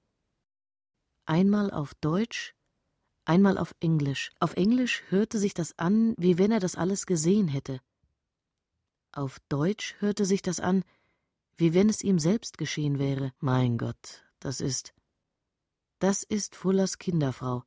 Einmal 1.25 1.71
auf 1.71 1.95
Deutsch 1.95 2.55
einmal 3.27 3.59
auf 3.59 3.75
Englisch. 3.81 4.31
Auf 4.41 4.55
Englisch 4.55 5.03
hörte 5.09 5.39
sich 5.39 5.53
das 5.53 5.79
an, 5.79 6.15
wie 6.17 6.39
wenn 6.39 6.53
er 6.53 6.61
das 6.61 6.77
alles 6.77 7.07
gesehen 7.07 7.49
hätte. 7.49 7.81
Auf 9.13 9.39
Deutsch 9.49 9.97
hörte 9.99 10.25
sich 10.25 10.43
das 10.43 10.61
an, 10.61 10.85
wie 11.57 11.75
wenn 11.75 11.89
es 11.89 12.03
ihm 12.03 12.19
selbst 12.19 12.59
geschehen 12.59 12.99
wäre. 12.99 13.33
Mein 13.41 13.79
Gott, 13.79 14.25
das 14.41 14.61
ist. 14.61 14.95
Das 15.99 16.23
ist 16.23 16.55
Fullers 16.55 16.99
Kinderfrau. 16.99 17.65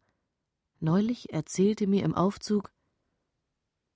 Neulich 0.80 1.34
erzählte 1.34 1.88
mir 1.88 2.04
im 2.04 2.14
Aufzug. 2.14 2.72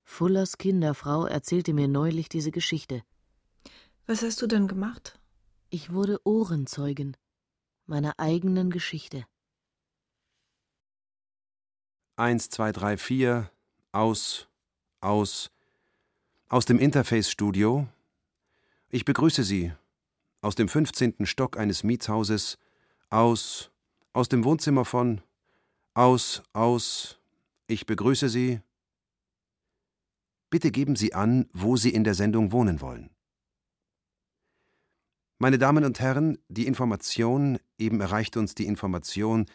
Fullers 0.03 0.57
Kinderfrau 0.57 1.25
erzählte 1.25 1.73
mir 1.73 1.87
neulich 1.87 2.29
diese 2.29 2.49
Geschichte. 2.49 3.03
Was 4.07 4.23
hast 4.23 4.41
du 4.41 4.47
denn 4.47 4.67
gemacht? 4.67 5.19
Ich 5.69 5.93
wurde 5.93 6.19
Ohrenzeugin 6.23 7.15
meiner 7.85 8.17
eigenen 8.17 8.71
Geschichte. 8.71 9.25
1, 12.15 12.49
2, 12.49 12.71
3, 12.71 12.97
4, 12.97 13.51
aus, 13.91 14.47
aus, 14.99 15.51
aus 16.47 16.65
dem 16.65 16.79
Interface-Studio. 16.79 17.87
Ich 18.89 19.05
begrüße 19.05 19.43
Sie 19.43 19.73
aus 20.41 20.55
dem 20.55 20.69
15. 20.69 21.25
Stock 21.25 21.57
eines 21.57 21.83
Mietshauses, 21.83 22.57
aus, 23.09 23.71
aus 24.13 24.29
dem 24.29 24.43
Wohnzimmer 24.43 24.85
von, 24.85 25.21
aus, 25.95 26.43
aus, 26.53 27.19
ich 27.67 27.85
begrüße 27.85 28.29
Sie. 28.29 28.61
Bitte 30.49 30.71
geben 30.71 30.95
Sie 30.95 31.13
an, 31.13 31.49
wo 31.51 31.75
Sie 31.75 31.89
in 31.89 32.03
der 32.03 32.13
Sendung 32.13 32.51
wohnen 32.51 32.79
wollen. 32.79 33.09
Meine 35.39 35.57
Damen 35.57 35.83
und 35.83 35.99
Herren, 35.99 36.37
die 36.47 36.67
Information, 36.67 37.59
eben 37.77 37.99
erreicht 37.99 38.37
uns 38.37 38.55
die 38.55 38.67
Information, 38.67 39.47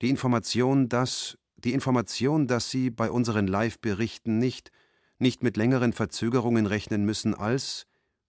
die 0.00 0.08
Information, 0.08 0.88
dass 0.88 1.36
die 1.56 1.72
Information, 1.72 2.46
dass 2.46 2.70
Sie 2.70 2.90
bei 2.90 3.10
unseren 3.10 3.46
Live-Berichten 3.46 4.38
nicht, 4.38 4.70
nicht 5.18 5.42
mit 5.42 5.56
längeren 5.56 5.92
Verzögerungen 5.92 6.66
rechnen 6.66 7.04
müssen 7.04 7.34
als 7.34 7.86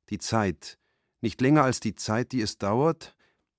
die 0.09 0.17
Zeit, 0.17 0.79
nicht 1.21 1.39
länger 1.39 1.63
als 1.63 1.79
die 1.79 1.93
Zeit, 1.93 2.31
die 2.31 2.41
es 2.41 2.57
dauert, 2.57 3.15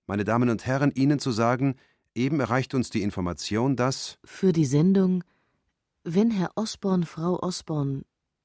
meine 0.06 0.24
Damen 0.24 0.48
und 0.48 0.66
Herren, 0.66 0.90
Ihnen 0.90 1.18
zu 1.18 1.30
sagen, 1.30 1.76
eben 2.14 2.40
erreicht 2.40 2.74
uns 2.74 2.90
die 2.90 3.02
Information, 3.02 3.76
dass 3.76 4.18
für 4.24 4.52
die 4.52 4.64
Sendung, 4.64 5.24
wenn 6.04 6.30
Herr 6.30 6.52
Osborn 6.56 7.04
Frau 7.04 7.40
Osborn 7.42 8.04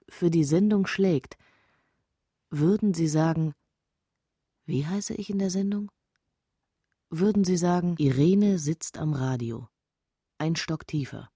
für 0.10 0.30
die 0.30 0.44
Sendung 0.44 0.88
schlägt, 0.88 1.38
würden 2.50 2.94
Sie 2.94 3.08
sagen, 3.08 3.54
wie 4.66 4.86
heiße 4.86 5.14
ich 5.16 5.30
in 5.30 5.40
der 5.40 5.50
Sendung? 5.50 5.92
Würden 7.10 7.44
Sie 7.44 7.58
sagen, 7.58 7.96
Irene 7.98 8.60
sitzt 8.60 8.98
am 8.98 9.14
Radio 9.14 9.68
ein 10.44 10.56
Stock 10.58 10.86
tiefer. 10.86 11.30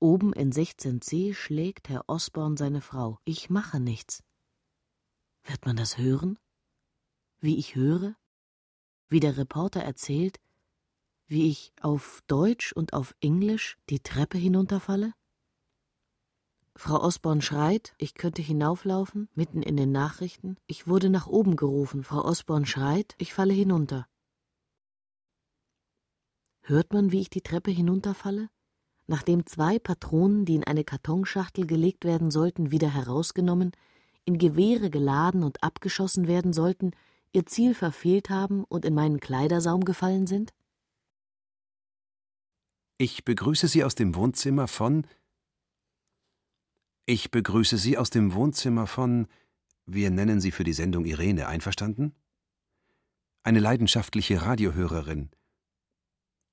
Oben 0.00 0.34
in 0.34 0.52
16c 0.52 1.34
schlägt 1.34 1.88
Herr 1.88 2.04
Osborn 2.08 2.58
seine 2.58 2.82
Frau. 2.82 3.18
Ich 3.24 3.48
mache 3.48 3.80
nichts. 3.80 4.22
Wird 5.44 5.64
man 5.64 5.76
das 5.76 5.96
hören? 5.96 6.38
Wie 7.40 7.56
ich 7.56 7.74
höre? 7.74 8.16
Wie 9.08 9.20
der 9.20 9.38
Reporter 9.38 9.80
erzählt? 9.80 10.38
Wie 11.30 11.50
ich 11.50 11.74
auf 11.82 12.22
Deutsch 12.26 12.72
und 12.72 12.94
auf 12.94 13.14
Englisch 13.20 13.76
die 13.90 14.00
Treppe 14.00 14.38
hinunterfalle? 14.38 15.12
Frau 16.74 17.02
Osborn 17.02 17.42
schreit, 17.42 17.92
ich 17.98 18.14
könnte 18.14 18.40
hinauflaufen, 18.40 19.28
mitten 19.34 19.62
in 19.62 19.76
den 19.76 19.92
Nachrichten. 19.92 20.56
Ich 20.66 20.86
wurde 20.86 21.10
nach 21.10 21.26
oben 21.26 21.56
gerufen. 21.56 22.02
Frau 22.02 22.24
Osborn 22.24 22.64
schreit, 22.64 23.14
ich 23.18 23.34
falle 23.34 23.52
hinunter. 23.52 24.06
Hört 26.62 26.94
man, 26.94 27.12
wie 27.12 27.20
ich 27.20 27.28
die 27.28 27.42
Treppe 27.42 27.72
hinunterfalle? 27.72 28.48
Nachdem 29.06 29.44
zwei 29.44 29.78
Patronen, 29.78 30.46
die 30.46 30.54
in 30.54 30.64
eine 30.64 30.84
Kartonschachtel 30.84 31.66
gelegt 31.66 32.06
werden 32.06 32.30
sollten, 32.30 32.70
wieder 32.70 32.88
herausgenommen, 32.88 33.72
in 34.24 34.38
Gewehre 34.38 34.88
geladen 34.88 35.42
und 35.42 35.62
abgeschossen 35.62 36.26
werden 36.26 36.54
sollten, 36.54 36.92
ihr 37.32 37.44
Ziel 37.44 37.74
verfehlt 37.74 38.30
haben 38.30 38.64
und 38.64 38.86
in 38.86 38.94
meinen 38.94 39.20
Kleidersaum 39.20 39.84
gefallen 39.84 40.26
sind? 40.26 40.54
Ich 43.00 43.24
begrüße 43.24 43.68
Sie 43.68 43.84
aus 43.84 43.94
dem 43.94 44.16
Wohnzimmer 44.16 44.66
von 44.66 45.06
Ich 47.06 47.30
begrüße 47.30 47.78
Sie 47.78 47.96
aus 47.96 48.10
dem 48.10 48.34
Wohnzimmer 48.34 48.88
von 48.88 49.28
Wir 49.86 50.10
nennen 50.10 50.40
Sie 50.40 50.50
für 50.50 50.64
die 50.64 50.72
Sendung 50.72 51.04
Irene, 51.04 51.46
einverstanden? 51.46 52.12
Eine 53.44 53.60
leidenschaftliche 53.60 54.42
Radiohörerin, 54.42 55.30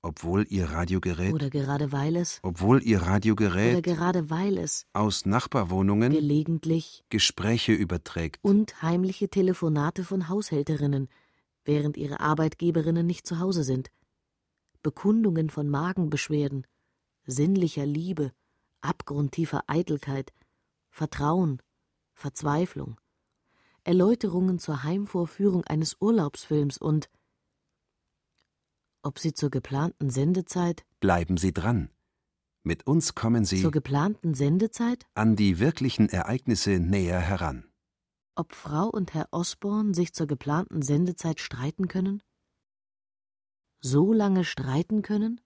obwohl 0.04 0.46
ihr 0.48 0.70
Radiogerät 0.70 1.34
oder 1.34 1.50
gerade 1.50 1.92
weil 1.92 2.16
es 2.16 2.40
obwohl 2.44 2.84
ihr 2.84 3.02
Radiogerät 3.02 3.78
oder 3.78 3.82
gerade 3.82 4.30
weil 4.30 4.60
es 4.60 4.86
aus 4.94 5.26
Nachbarwohnungen 5.26 6.12
gelegentlich 6.12 7.04
Gespräche 7.10 7.74
überträgt. 7.74 8.38
und 8.44 8.84
heimliche 8.84 9.30
Telefonate 9.30 10.04
von 10.04 10.30
Haushälterinnen, 10.30 11.10
während 11.64 11.98
ihre 11.98 12.20
Arbeitgeberinnen 12.20 13.08
nicht 13.08 13.26
zu 13.26 13.40
Hause 13.40 13.64
sind, 13.64 13.90
Bekundungen 14.86 15.50
von 15.50 15.68
Magenbeschwerden, 15.68 16.68
sinnlicher 17.26 17.88
Liebe, 17.88 18.32
abgrundtiefer 18.82 19.64
Eitelkeit, 19.66 20.32
Vertrauen, 20.92 21.60
Verzweiflung, 22.14 22.96
Erläuterungen 23.84 24.60
zur 24.60 24.84
Heimvorführung 24.84 25.64
eines 25.64 25.98
Urlaubsfilms 26.00 26.78
und 26.78 27.10
ob 29.02 29.18
Sie 29.18 29.34
zur 29.34 29.50
geplanten 29.50 30.12
Sendezeit 30.12 30.86
Bleiben 31.00 31.38
Sie 31.38 31.52
dran. 31.52 31.90
Mit 32.62 32.86
uns 32.86 33.16
kommen 33.16 33.44
Sie 33.44 33.64
zur 33.64 33.72
geplanten 33.72 34.36
Sendezeit 34.36 35.08
an 35.16 35.36
die 35.36 35.58
wirklichen 35.58 36.10
Ereignisse 36.10 36.80
näher 36.80 37.20
heran. 37.20 37.66
Ob 38.36 38.54
Frau 38.54 38.88
und 38.90 39.16
Herr 39.16 39.30
Osborn 39.32 39.96
sich 39.96 40.14
zur 40.14 40.28
geplanten 40.28 40.84
Sendezeit 40.84 41.40
streiten 41.40 41.88
können? 41.88 42.22
So 43.86 44.14
lange 44.14 44.44
streiten 44.44 45.02
können? 45.02 45.42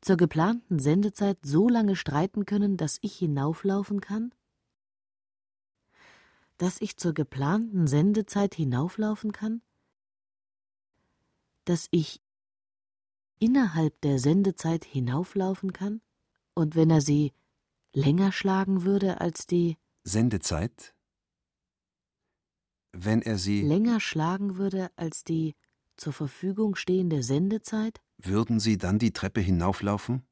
Zur 0.00 0.16
geplanten 0.16 0.78
Sendezeit 0.78 1.38
so 1.42 1.68
lange 1.68 1.96
streiten 1.96 2.46
können, 2.46 2.76
dass 2.76 2.98
ich 3.00 3.16
hinauflaufen 3.16 4.00
kann? 4.00 4.32
Dass 6.58 6.80
ich 6.80 6.96
zur 6.96 7.12
geplanten 7.12 7.86
Sendezeit 7.86 8.54
hinauflaufen 8.54 9.32
kann? 9.32 9.62
dass 11.64 11.88
ich 11.90 12.20
innerhalb 13.38 14.00
der 14.02 14.18
Sendezeit 14.18 14.84
hinauflaufen 14.84 15.72
kann? 15.72 16.00
Und 16.54 16.76
wenn 16.76 16.90
er 16.90 17.00
sie 17.00 17.32
länger 17.92 18.32
schlagen 18.32 18.84
würde 18.84 19.20
als 19.20 19.46
die 19.46 19.76
Sendezeit? 20.04 20.94
Wenn 22.92 23.22
er 23.22 23.38
sie 23.38 23.62
länger 23.62 23.98
schlagen 23.98 24.56
würde 24.56 24.90
als 24.96 25.24
die 25.24 25.56
zur 25.96 26.12
Verfügung 26.12 26.76
stehende 26.76 27.22
Sendezeit? 27.22 28.00
Würden 28.18 28.60
Sie 28.60 28.78
dann 28.78 28.98
die 28.98 29.12
Treppe 29.12 29.40
hinauflaufen? 29.40 30.22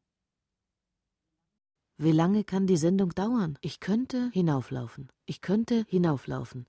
Wie 1.98 2.12
lange 2.12 2.44
kann 2.44 2.66
die 2.66 2.76
Sendung 2.76 3.10
dauern? 3.10 3.58
Ich 3.60 3.78
könnte 3.78 4.30
hinauflaufen. 4.32 5.12
Ich 5.26 5.40
könnte 5.40 5.84
hinauflaufen. 5.88 6.66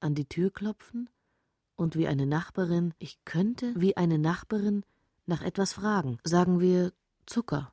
An 0.00 0.14
die 0.14 0.26
Tür 0.26 0.50
klopfen 0.50 1.10
und 1.76 1.96
wie 1.96 2.06
eine 2.06 2.26
Nachbarin, 2.26 2.94
ich 2.98 3.24
könnte 3.24 3.72
wie 3.76 3.96
eine 3.96 4.18
Nachbarin 4.18 4.84
nach 5.26 5.42
etwas 5.42 5.72
fragen. 5.72 6.18
Sagen 6.24 6.60
wir 6.60 6.92
Zucker. 7.26 7.72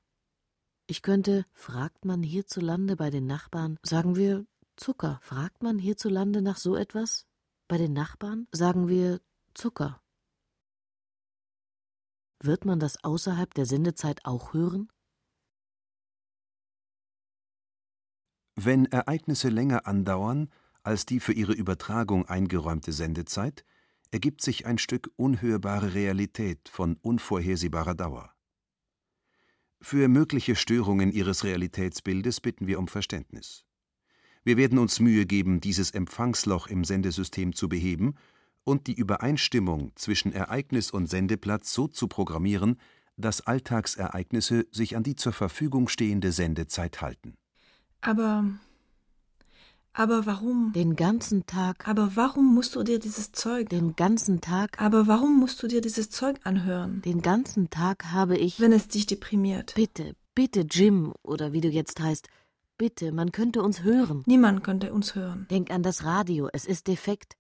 Ich 0.88 1.02
könnte, 1.02 1.46
fragt 1.54 2.06
man 2.06 2.22
hierzulande 2.22 2.96
bei 2.96 3.10
den 3.10 3.26
Nachbarn, 3.26 3.80
sagen 3.82 4.16
wir 4.16 4.46
Zucker. 4.76 5.20
Fragt 5.22 5.64
man 5.64 5.80
hierzulande 5.80 6.42
nach 6.42 6.58
so 6.58 6.76
etwas? 6.76 7.26
Bei 7.68 7.78
den 7.78 7.94
Nachbarn 7.94 8.48
sagen 8.52 8.88
wir 8.88 9.22
Zucker. 9.54 10.02
Wird 12.42 12.66
man 12.66 12.80
das 12.80 13.04
außerhalb 13.04 13.54
der 13.54 13.66
Sendezeit 13.66 14.26
auch 14.26 14.54
hören? 14.54 14.90
Wenn 18.56 18.86
Ereignisse 18.86 19.50
länger 19.50 19.86
andauern 19.86 20.50
als 20.84 21.06
die 21.06 21.20
für 21.20 21.34
ihre 21.34 21.54
Übertragung 21.54 22.26
eingeräumte 22.28 22.94
Sendezeit, 22.94 23.66
ergibt 24.12 24.42
sich 24.42 24.66
ein 24.66 24.78
Stück 24.78 25.12
unhörbare 25.18 25.94
Realität 25.94 26.70
von 26.70 26.98
unvorhersehbarer 27.02 27.96
Dauer. 27.96 28.34
Für 29.82 30.08
mögliche 30.08 30.56
Störungen 30.56 31.12
Ihres 31.12 31.44
Realitätsbildes 31.44 32.40
bitten 32.40 32.66
wir 32.66 32.80
um 32.80 32.88
Verständnis. 32.88 33.66
Wir 34.44 34.58
werden 34.58 34.78
uns 34.78 35.00
Mühe 35.00 35.26
geben, 35.26 35.60
dieses 35.60 35.92
Empfangsloch 35.92 36.68
im 36.68 36.84
Sendesystem 36.84 37.54
zu 37.54 37.68
beheben 37.68 38.16
und 38.66 38.88
die 38.88 38.96
Übereinstimmung 38.96 39.94
zwischen 39.96 40.34
Ereignis 40.34 40.92
und 40.92 41.08
Sendeplatz 41.08 41.72
so 41.72 41.88
zu 41.88 42.08
programmieren, 42.10 42.78
dass 43.16 43.42
Alltagsereignisse 43.42 44.68
sich 44.72 44.98
an 44.98 45.04
die 45.04 45.16
zur 45.16 45.32
Verfügung 45.32 45.88
stehende 45.88 46.34
Sendezeit 46.34 47.02
halten. 47.02 47.36
Aber. 48.02 48.44
Aber 49.94 50.26
warum? 50.26 50.74
Den 50.74 50.98
ganzen 50.98 51.46
Tag. 51.46 51.88
Aber 51.88 52.18
warum 52.18 52.54
musst 52.54 52.76
du 52.76 52.84
dir 52.84 53.00
dieses 53.00 53.32
Zeug. 53.32 53.70
Den 53.70 53.96
ganzen 53.96 54.42
Tag. 54.42 54.82
Aber 54.82 55.08
warum 55.08 55.40
musst 55.40 55.64
du 55.64 55.68
dir 55.68 55.80
dieses 55.80 56.10
Zeug 56.10 56.38
anhören? 56.44 57.02
Den 57.04 57.22
ganzen 57.22 57.70
Tag 57.70 58.12
habe 58.12 58.38
ich. 58.38 58.60
Wenn 58.60 58.74
es 58.74 58.90
dich 58.90 59.06
deprimiert. 59.06 59.74
Bitte, 59.76 60.16
bitte, 60.34 60.66
Jim, 60.70 61.14
oder 61.24 61.54
wie 61.54 61.62
du 61.62 61.70
jetzt 61.70 62.02
heißt. 62.02 62.28
Bitte, 62.78 63.14
man 63.14 63.32
könnte 63.32 63.64
uns 63.64 63.84
hören. 63.84 64.24
Niemand 64.26 64.66
könnte 64.66 64.92
uns 64.92 65.16
hören. 65.16 65.48
Denk 65.50 65.72
an 65.72 65.82
das 65.82 66.04
Radio, 66.04 66.50
es 66.52 66.66
ist 66.66 66.88
defekt. 66.88 67.38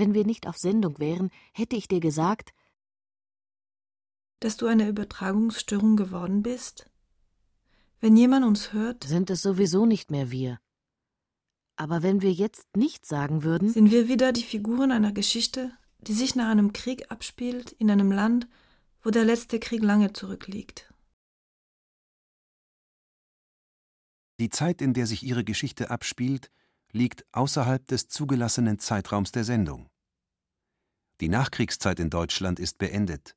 Wenn 0.00 0.14
wir 0.14 0.24
nicht 0.24 0.46
auf 0.46 0.56
Sendung 0.56 0.98
wären, 0.98 1.28
hätte 1.52 1.76
ich 1.76 1.86
dir 1.86 2.00
gesagt, 2.00 2.54
dass 4.38 4.56
du 4.56 4.64
eine 4.64 4.88
Übertragungsstörung 4.88 5.98
geworden 5.98 6.42
bist? 6.42 6.88
Wenn 8.00 8.16
jemand 8.16 8.46
uns 8.46 8.72
hört, 8.72 9.04
sind 9.04 9.28
es 9.28 9.42
sowieso 9.42 9.84
nicht 9.84 10.10
mehr 10.10 10.30
wir. 10.30 10.58
Aber 11.76 12.02
wenn 12.02 12.22
wir 12.22 12.32
jetzt 12.32 12.64
nichts 12.74 13.10
sagen 13.10 13.42
würden, 13.42 13.68
sind 13.68 13.90
wir 13.90 14.08
wieder 14.08 14.32
die 14.32 14.42
Figuren 14.42 14.90
einer 14.90 15.12
Geschichte, 15.12 15.70
die 15.98 16.14
sich 16.14 16.34
nach 16.34 16.48
einem 16.48 16.72
Krieg 16.72 17.12
abspielt 17.12 17.72
in 17.72 17.90
einem 17.90 18.10
Land, 18.10 18.48
wo 19.02 19.10
der 19.10 19.26
letzte 19.26 19.60
Krieg 19.60 19.82
lange 19.82 20.14
zurückliegt. 20.14 20.94
Die 24.38 24.48
Zeit, 24.48 24.80
in 24.80 24.94
der 24.94 25.06
sich 25.06 25.24
Ihre 25.24 25.44
Geschichte 25.44 25.90
abspielt, 25.90 26.50
liegt 26.90 27.26
außerhalb 27.32 27.86
des 27.86 28.08
zugelassenen 28.08 28.78
Zeitraums 28.78 29.30
der 29.30 29.44
Sendung. 29.44 29.89
Die 31.20 31.28
Nachkriegszeit 31.28 32.00
in 32.00 32.08
Deutschland 32.08 32.58
ist 32.58 32.78
beendet. 32.78 33.36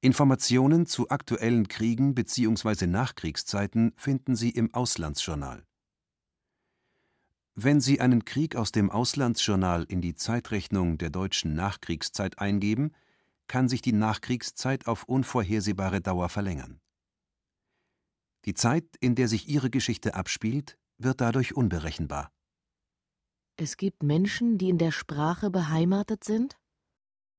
Informationen 0.00 0.86
zu 0.86 1.08
aktuellen 1.08 1.68
Kriegen 1.68 2.16
bzw. 2.16 2.88
Nachkriegszeiten 2.88 3.92
finden 3.96 4.34
Sie 4.34 4.50
im 4.50 4.74
Auslandsjournal. 4.74 5.64
Wenn 7.54 7.80
Sie 7.80 8.00
einen 8.00 8.24
Krieg 8.24 8.56
aus 8.56 8.72
dem 8.72 8.90
Auslandsjournal 8.90 9.84
in 9.84 10.00
die 10.00 10.16
Zeitrechnung 10.16 10.98
der 10.98 11.10
deutschen 11.10 11.54
Nachkriegszeit 11.54 12.40
eingeben, 12.40 12.92
kann 13.46 13.68
sich 13.68 13.80
die 13.80 13.92
Nachkriegszeit 13.92 14.88
auf 14.88 15.04
unvorhersehbare 15.04 16.00
Dauer 16.00 16.28
verlängern. 16.28 16.80
Die 18.46 18.54
Zeit, 18.54 18.84
in 19.00 19.14
der 19.14 19.28
sich 19.28 19.48
Ihre 19.48 19.70
Geschichte 19.70 20.14
abspielt, 20.14 20.76
wird 20.98 21.20
dadurch 21.20 21.56
unberechenbar. 21.56 22.32
Es 23.60 23.76
gibt 23.76 24.04
Menschen, 24.04 24.56
die 24.56 24.68
in 24.68 24.78
der 24.78 24.92
Sprache 24.92 25.50
beheimatet 25.50 26.22
sind? 26.22 26.56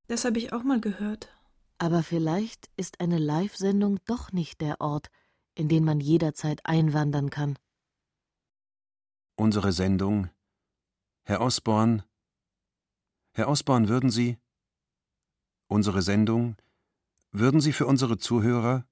Das 0.07 0.25
habe 0.25 0.37
ich 0.37 0.51
auch 0.51 0.63
mal 0.63 0.81
gehört. 0.81 1.29
Aber 1.77 2.03
vielleicht 2.03 2.69
ist 2.75 2.99
eine 2.99 3.17
Live-Sendung 3.17 3.99
doch 4.05 4.33
nicht 4.33 4.59
der 4.59 4.81
Ort, 4.81 5.07
in 5.55 5.69
den 5.69 5.85
man 5.85 6.01
jederzeit 6.01 6.59
einwandern 6.65 7.29
kann. 7.29 7.57
Unsere 9.37 9.71
Sendung. 9.71 10.29
Herr 11.23 11.39
Osborn. 11.39 12.03
Herr 13.31 13.47
Osborn, 13.47 13.87
würden 13.87 14.09
Sie. 14.09 14.37
Unsere 15.67 16.01
Sendung. 16.01 16.57
Würden 17.31 17.61
Sie 17.61 17.71
für 17.71 17.85
unsere 17.85 18.17
Zuhörer. 18.17 18.85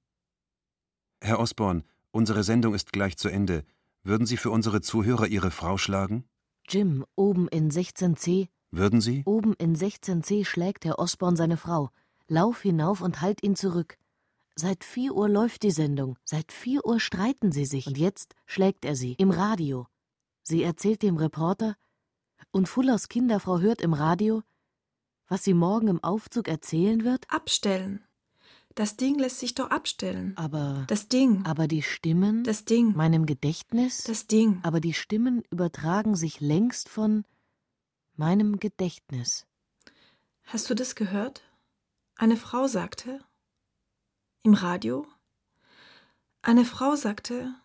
Herr 1.20 1.40
Osborn, 1.40 1.84
unsere 2.12 2.46
Sendung 2.46 2.74
ist 2.74 2.94
gleich 2.94 3.18
zu 3.18 3.28
Ende. 3.28 3.66
Würden 4.04 4.26
Sie 4.26 4.38
für 4.38 4.52
unsere 4.52 4.80
Zuhörer 4.80 5.28
Ihre 5.28 5.52
Frau 5.52 5.78
schlagen? 5.78 6.24
Jim, 6.68 7.06
oben 7.16 7.48
in 7.48 7.72
16c. 7.72 8.50
Würden 8.72 9.00
Sie? 9.00 9.24
Oben 9.26 9.54
in 9.54 9.76
16c 9.76 10.46
schlägt 10.46 10.84
Herr 10.86 11.00
Osborn 11.00 11.36
seine 11.36 11.58
Frau. 11.58 11.90
Lauf 12.28 12.62
hinauf 12.62 13.02
und 13.02 13.22
halt 13.22 13.42
ihn 13.42 13.56
zurück. 13.56 13.98
Seit 14.56 14.84
vier 14.84 15.16
Uhr 15.16 15.30
läuft 15.30 15.64
die 15.64 15.72
Sendung, 15.72 16.18
seit 16.26 16.52
vier 16.52 16.86
Uhr 16.86 17.00
streiten 17.00 17.52
sie 17.52 17.66
sich, 17.66 17.88
und 17.88 17.98
jetzt 17.98 18.36
schlägt 18.46 18.86
er 18.86 18.96
sie 18.96 19.14
im 19.14 19.30
Radio. 19.30 19.88
Sie 20.44 20.64
erzählt 20.64 21.04
dem 21.04 21.16
Reporter, 21.16 21.76
und 22.52 22.68
Fullers 22.68 23.08
Kinderfrau 23.08 23.60
hört 23.60 23.82
im 23.82 23.94
Radio, 23.94 24.42
was 25.28 25.44
sie 25.44 25.54
morgen 25.54 25.90
im 25.90 26.04
Aufzug 26.04 26.48
erzählen 26.48 27.04
wird? 27.04 27.30
Abstellen. 27.30 28.07
Das 28.78 28.96
Ding 28.96 29.18
lässt 29.18 29.40
sich 29.40 29.56
doch 29.56 29.72
abstellen. 29.72 30.38
Aber. 30.38 30.86
Das 30.88 31.08
Ding. 31.08 31.44
Aber 31.48 31.68
die 31.68 31.82
Stimmen. 31.82 32.44
Das 32.44 32.64
Ding. 32.64 32.96
Meinem 32.96 33.26
Gedächtnis. 33.26 34.04
Das 34.04 34.28
Ding. 34.28 34.60
Aber 34.62 34.80
die 34.80 34.94
Stimmen 34.94 35.44
übertragen 35.50 36.16
sich 36.16 36.42
längst 36.42 36.88
von 36.88 37.26
meinem 38.18 38.60
Gedächtnis. 38.60 39.48
Hast 40.44 40.70
du 40.70 40.76
das 40.76 40.94
gehört? 40.94 41.42
Eine 42.18 42.38
Frau 42.38 42.68
sagte 42.68 43.20
im 44.44 44.54
Radio, 44.54 45.08
eine 46.44 46.64
Frau 46.64 46.96
sagte, 46.96 47.56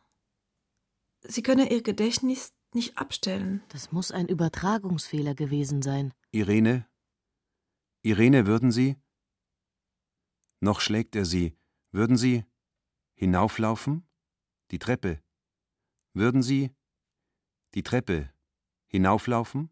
sie 1.20 1.42
könne 1.42 1.70
ihr 1.70 1.82
Gedächtnis 1.82 2.54
nicht 2.72 2.96
abstellen. 2.96 3.62
Das 3.68 3.92
muss 3.92 4.12
ein 4.12 4.28
Übertragungsfehler 4.28 5.34
gewesen 5.34 5.82
sein. 5.82 6.14
Irene? 6.30 6.86
Irene, 8.00 8.46
würden 8.46 8.72
Sie? 8.72 8.96
Noch 10.64 10.80
schlägt 10.80 11.16
er 11.16 11.24
sie. 11.24 11.56
Würden 11.90 12.16
Sie 12.16 12.44
hinauflaufen? 13.14 14.08
Die 14.70 14.78
Treppe. 14.78 15.20
Würden 16.12 16.40
Sie 16.40 16.70
die 17.74 17.82
Treppe 17.82 18.32
hinauflaufen? 18.86 19.70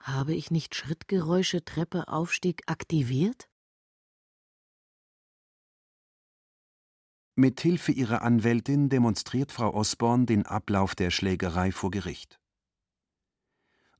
Habe 0.00 0.34
ich 0.34 0.50
nicht 0.50 0.74
Schrittgeräusche 0.74 1.64
Treppe 1.64 2.08
Aufstieg 2.08 2.62
aktiviert? 2.66 3.51
Mit 7.34 7.62
Hilfe 7.62 7.92
ihrer 7.92 8.20
Anwältin 8.20 8.90
demonstriert 8.90 9.52
Frau 9.52 9.72
Osborn 9.72 10.26
den 10.26 10.44
Ablauf 10.44 10.94
der 10.94 11.10
Schlägerei 11.10 11.72
vor 11.72 11.90
Gericht. 11.90 12.38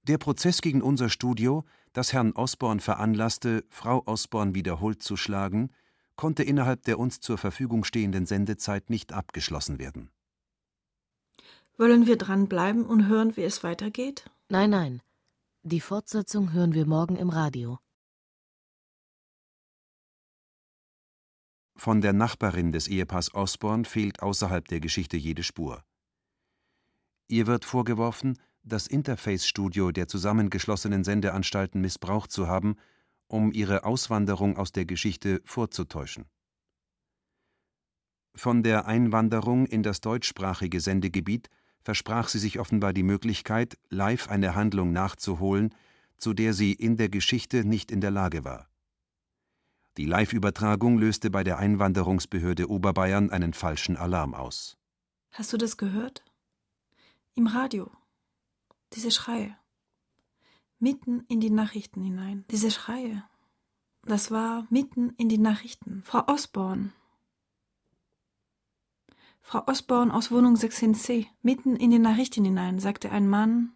Der 0.02 0.18
Prozess 0.18 0.60
gegen 0.60 0.82
unser 0.82 1.08
Studio, 1.08 1.64
das 1.94 2.12
Herrn 2.12 2.32
Osborn 2.32 2.80
veranlasste, 2.80 3.64
Frau 3.70 4.02
Osborn 4.04 4.54
wiederholt 4.54 5.02
zu 5.02 5.16
schlagen, 5.16 5.70
konnte 6.14 6.42
innerhalb 6.42 6.82
der 6.82 6.98
uns 6.98 7.20
zur 7.20 7.38
Verfügung 7.38 7.84
stehenden 7.84 8.26
Sendezeit 8.26 8.90
nicht 8.90 9.14
abgeschlossen 9.14 9.78
werden. 9.78 10.10
Wollen 11.78 12.06
wir 12.06 12.18
dranbleiben 12.18 12.84
und 12.84 13.06
hören, 13.06 13.34
wie 13.38 13.44
es 13.44 13.64
weitergeht? 13.64 14.30
Nein, 14.50 14.68
nein. 14.68 15.02
Die 15.62 15.80
Fortsetzung 15.80 16.52
hören 16.52 16.74
wir 16.74 16.84
morgen 16.84 17.16
im 17.16 17.30
Radio. 17.30 17.78
Von 21.82 22.00
der 22.00 22.12
Nachbarin 22.12 22.70
des 22.70 22.86
Ehepaars 22.86 23.34
Osborn 23.34 23.84
fehlt 23.84 24.22
außerhalb 24.22 24.68
der 24.68 24.78
Geschichte 24.78 25.16
jede 25.16 25.42
Spur. 25.42 25.82
Ihr 27.26 27.48
wird 27.48 27.64
vorgeworfen, 27.64 28.38
das 28.62 28.86
Interface-Studio 28.86 29.90
der 29.90 30.06
zusammengeschlossenen 30.06 31.02
Sendeanstalten 31.02 31.80
missbraucht 31.80 32.30
zu 32.30 32.46
haben 32.46 32.76
um 33.26 33.50
ihre 33.50 33.82
Auswanderung 33.82 34.56
aus 34.56 34.70
der 34.70 34.84
Geschichte 34.84 35.42
vorzutäuschen. 35.44 36.26
Von 38.32 38.62
der 38.62 38.86
Einwanderung 38.86 39.66
in 39.66 39.82
das 39.82 40.00
deutschsprachige 40.00 40.78
Sendegebiet 40.78 41.48
versprach 41.80 42.28
sie 42.28 42.38
sich 42.38 42.60
offenbar 42.60 42.92
die 42.92 43.02
Möglichkeit, 43.02 43.76
live 43.88 44.28
eine 44.28 44.54
Handlung 44.54 44.92
nachzuholen, 44.92 45.74
zu 46.16 46.32
der 46.32 46.52
sie 46.52 46.74
in 46.74 46.96
der 46.96 47.08
Geschichte 47.08 47.64
nicht 47.64 47.90
in 47.90 48.00
der 48.00 48.12
Lage 48.12 48.44
war. 48.44 48.71
Die 49.98 50.06
Live-Übertragung 50.06 50.98
löste 50.98 51.30
bei 51.30 51.44
der 51.44 51.58
Einwanderungsbehörde 51.58 52.70
Oberbayern 52.70 53.30
einen 53.30 53.52
falschen 53.52 53.98
Alarm 53.98 54.32
aus. 54.32 54.78
Hast 55.30 55.52
du 55.52 55.58
das 55.58 55.76
gehört? 55.76 56.24
Im 57.34 57.46
Radio. 57.46 57.90
Diese 58.94 59.10
Schreie. 59.10 59.56
Mitten 60.78 61.24
in 61.28 61.40
die 61.40 61.50
Nachrichten 61.50 62.02
hinein. 62.02 62.44
Diese 62.50 62.70
Schreie. 62.70 63.22
Das 64.04 64.30
war 64.30 64.66
mitten 64.70 65.10
in 65.18 65.28
die 65.28 65.38
Nachrichten. 65.38 66.02
Frau 66.04 66.26
Osborn. 66.26 66.92
Frau 69.42 69.62
Osborn 69.66 70.10
aus 70.10 70.30
Wohnung 70.30 70.54
16c. 70.54 71.26
Mitten 71.42 71.76
in 71.76 71.90
die 71.90 71.98
Nachrichten 71.98 72.44
hinein, 72.44 72.78
sagte 72.78 73.10
ein 73.10 73.28
Mann. 73.28 73.72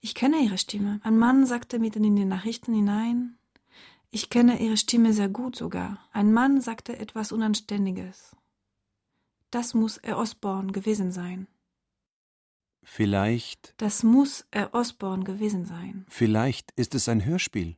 Ich 0.00 0.14
kenne 0.14 0.38
Ihre 0.38 0.58
Stimme. 0.58 1.00
Ein 1.02 1.18
Mann 1.18 1.46
sagte 1.46 1.78
mitten 1.78 2.04
in 2.04 2.16
die 2.16 2.24
Nachrichten 2.24 2.74
hinein. 2.74 3.36
Ich 4.14 4.30
kenne 4.30 4.60
Ihre 4.60 4.76
Stimme 4.76 5.12
sehr 5.12 5.28
gut 5.28 5.56
sogar. 5.56 5.98
Ein 6.12 6.32
Mann 6.32 6.60
sagte 6.60 6.96
etwas 6.96 7.32
Unanständiges. 7.32 8.36
Das 9.50 9.74
muss 9.74 9.98
Herr 10.04 10.18
Osborn 10.18 10.70
gewesen 10.70 11.10
sein. 11.10 11.48
Vielleicht. 12.84 13.74
Das 13.78 14.04
muss 14.04 14.46
Herr 14.52 14.72
Osborn 14.72 15.24
gewesen 15.24 15.64
sein. 15.64 16.06
Vielleicht 16.08 16.70
ist 16.76 16.94
es 16.94 17.08
ein 17.08 17.24
Hörspiel. 17.24 17.76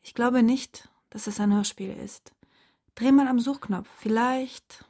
Ich 0.00 0.14
glaube 0.14 0.44
nicht, 0.44 0.88
dass 1.10 1.26
es 1.26 1.40
ein 1.40 1.52
Hörspiel 1.52 1.90
ist. 1.90 2.32
Dreh 2.94 3.10
mal 3.10 3.26
am 3.26 3.40
Suchknopf. 3.40 3.90
Vielleicht. 3.98 4.84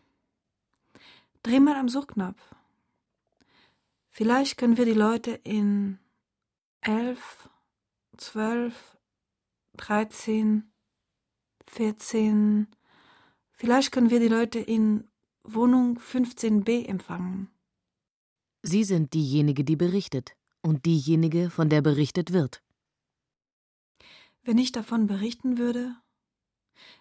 Dreh 1.42 1.60
mal 1.60 1.76
am 1.76 1.88
Suchknopf. 1.88 2.54
Vielleicht 4.10 4.58
können 4.58 4.76
wir 4.76 4.84
die 4.84 4.92
Leute 4.92 5.30
in 5.30 5.98
elf, 6.82 7.48
zwölf, 8.18 8.92
dreizehn, 9.76 10.72
vierzehn. 11.66 12.68
Vielleicht 13.52 13.92
können 13.92 14.10
wir 14.10 14.20
die 14.20 14.28
Leute 14.28 14.58
in 14.58 15.08
Wohnung 15.44 15.98
15b 15.98 16.86
empfangen. 16.86 17.50
Sie 18.62 18.84
sind 18.84 19.12
diejenige, 19.14 19.64
die 19.64 19.76
berichtet 19.76 20.36
und 20.60 20.86
diejenige, 20.86 21.50
von 21.50 21.68
der 21.68 21.82
berichtet 21.82 22.32
wird. 22.32 22.62
Wenn 24.44 24.58
ich 24.58 24.72
davon 24.72 25.06
berichten 25.06 25.58
würde, 25.58 25.96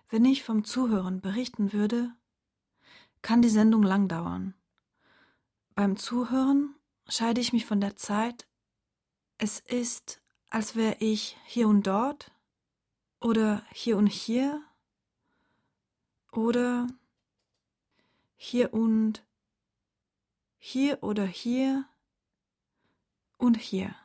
wenn 0.09 0.25
ich 0.25 0.43
vom 0.43 0.63
Zuhören 0.63 1.21
berichten 1.21 1.73
würde, 1.73 2.13
kann 3.21 3.41
die 3.41 3.49
Sendung 3.49 3.83
lang 3.83 4.07
dauern. 4.07 4.55
Beim 5.75 5.97
Zuhören 5.97 6.75
scheide 7.07 7.41
ich 7.41 7.53
mich 7.53 7.65
von 7.65 7.79
der 7.79 7.95
Zeit. 7.95 8.47
Es 9.37 9.59
ist, 9.59 10.21
als 10.49 10.75
wäre 10.75 10.97
ich 10.99 11.37
hier 11.45 11.67
und 11.67 11.87
dort 11.87 12.31
oder 13.21 13.63
hier 13.71 13.97
und 13.97 14.07
hier 14.07 14.61
oder 16.31 16.87
hier 18.35 18.73
und 18.73 19.23
hier 20.57 21.01
oder 21.01 21.25
hier 21.25 21.85
und 23.37 23.57
hier. 23.57 23.95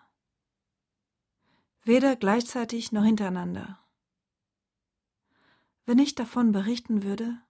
Weder 1.83 2.17
gleichzeitig 2.17 2.93
noch 2.93 3.05
hintereinander. 3.05 3.79
Wenn 5.87 5.99
ich 5.99 6.15
davon 6.15 6.53
berichten 6.53 7.03
würde, 7.03 7.41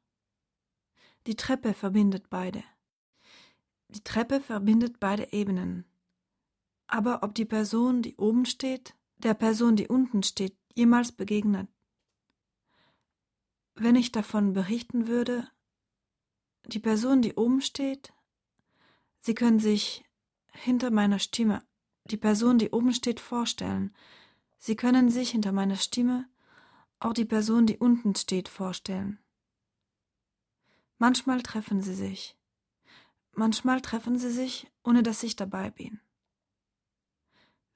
die 1.27 1.37
Treppe 1.37 1.75
verbindet 1.75 2.31
beide. 2.31 2.63
Die 3.89 4.05
Treppe 4.05 4.41
verbindet 4.41 5.01
beide 5.01 5.33
Ebenen. 5.33 5.85
Aber 6.87 7.23
ob 7.23 7.35
die 7.35 7.45
Person, 7.45 8.03
die 8.03 8.17
oben 8.17 8.45
steht, 8.45 8.95
der 9.19 9.35
Person, 9.35 9.75
die 9.75 9.89
unten 9.89 10.23
steht, 10.23 10.57
jemals 10.77 11.11
begegnet. 11.11 11.69
Wenn 13.75 13.97
ich 13.97 14.13
davon 14.13 14.53
berichten 14.53 15.09
würde, 15.09 15.51
die 16.67 16.79
Person, 16.79 17.23
die 17.23 17.35
oben 17.35 17.61
steht, 17.61 18.13
Sie 19.27 19.35
können 19.35 19.59
sich 19.59 20.05
hinter 20.53 20.93
meiner 20.93 21.19
Stimme 21.19 21.67
die 22.05 22.17
Person, 22.17 22.59
die 22.59 22.71
oben 22.71 22.95
steht, 22.95 23.19
vorstellen. 23.19 23.93
Sie 24.59 24.77
können 24.77 25.11
sich 25.11 25.31
hinter 25.31 25.51
meiner 25.51 25.75
Stimme 25.75 26.29
auch 27.01 27.13
die 27.13 27.25
Person, 27.25 27.67
die 27.67 27.77
unten 27.77 28.15
steht, 28.15 28.49
vorstellen. 28.49 29.19
Manchmal 30.99 31.43
treffen 31.43 31.83
sie 31.83 31.97
sich. 31.97 32.39
Manchmal 33.33 33.81
treffen 33.81 34.17
sie 34.17 34.31
sich, 34.31 34.71
ohne 34.85 35.03
dass 35.03 35.25
ich 35.25 35.35
dabei 35.35 35.71
bin. 35.71 36.01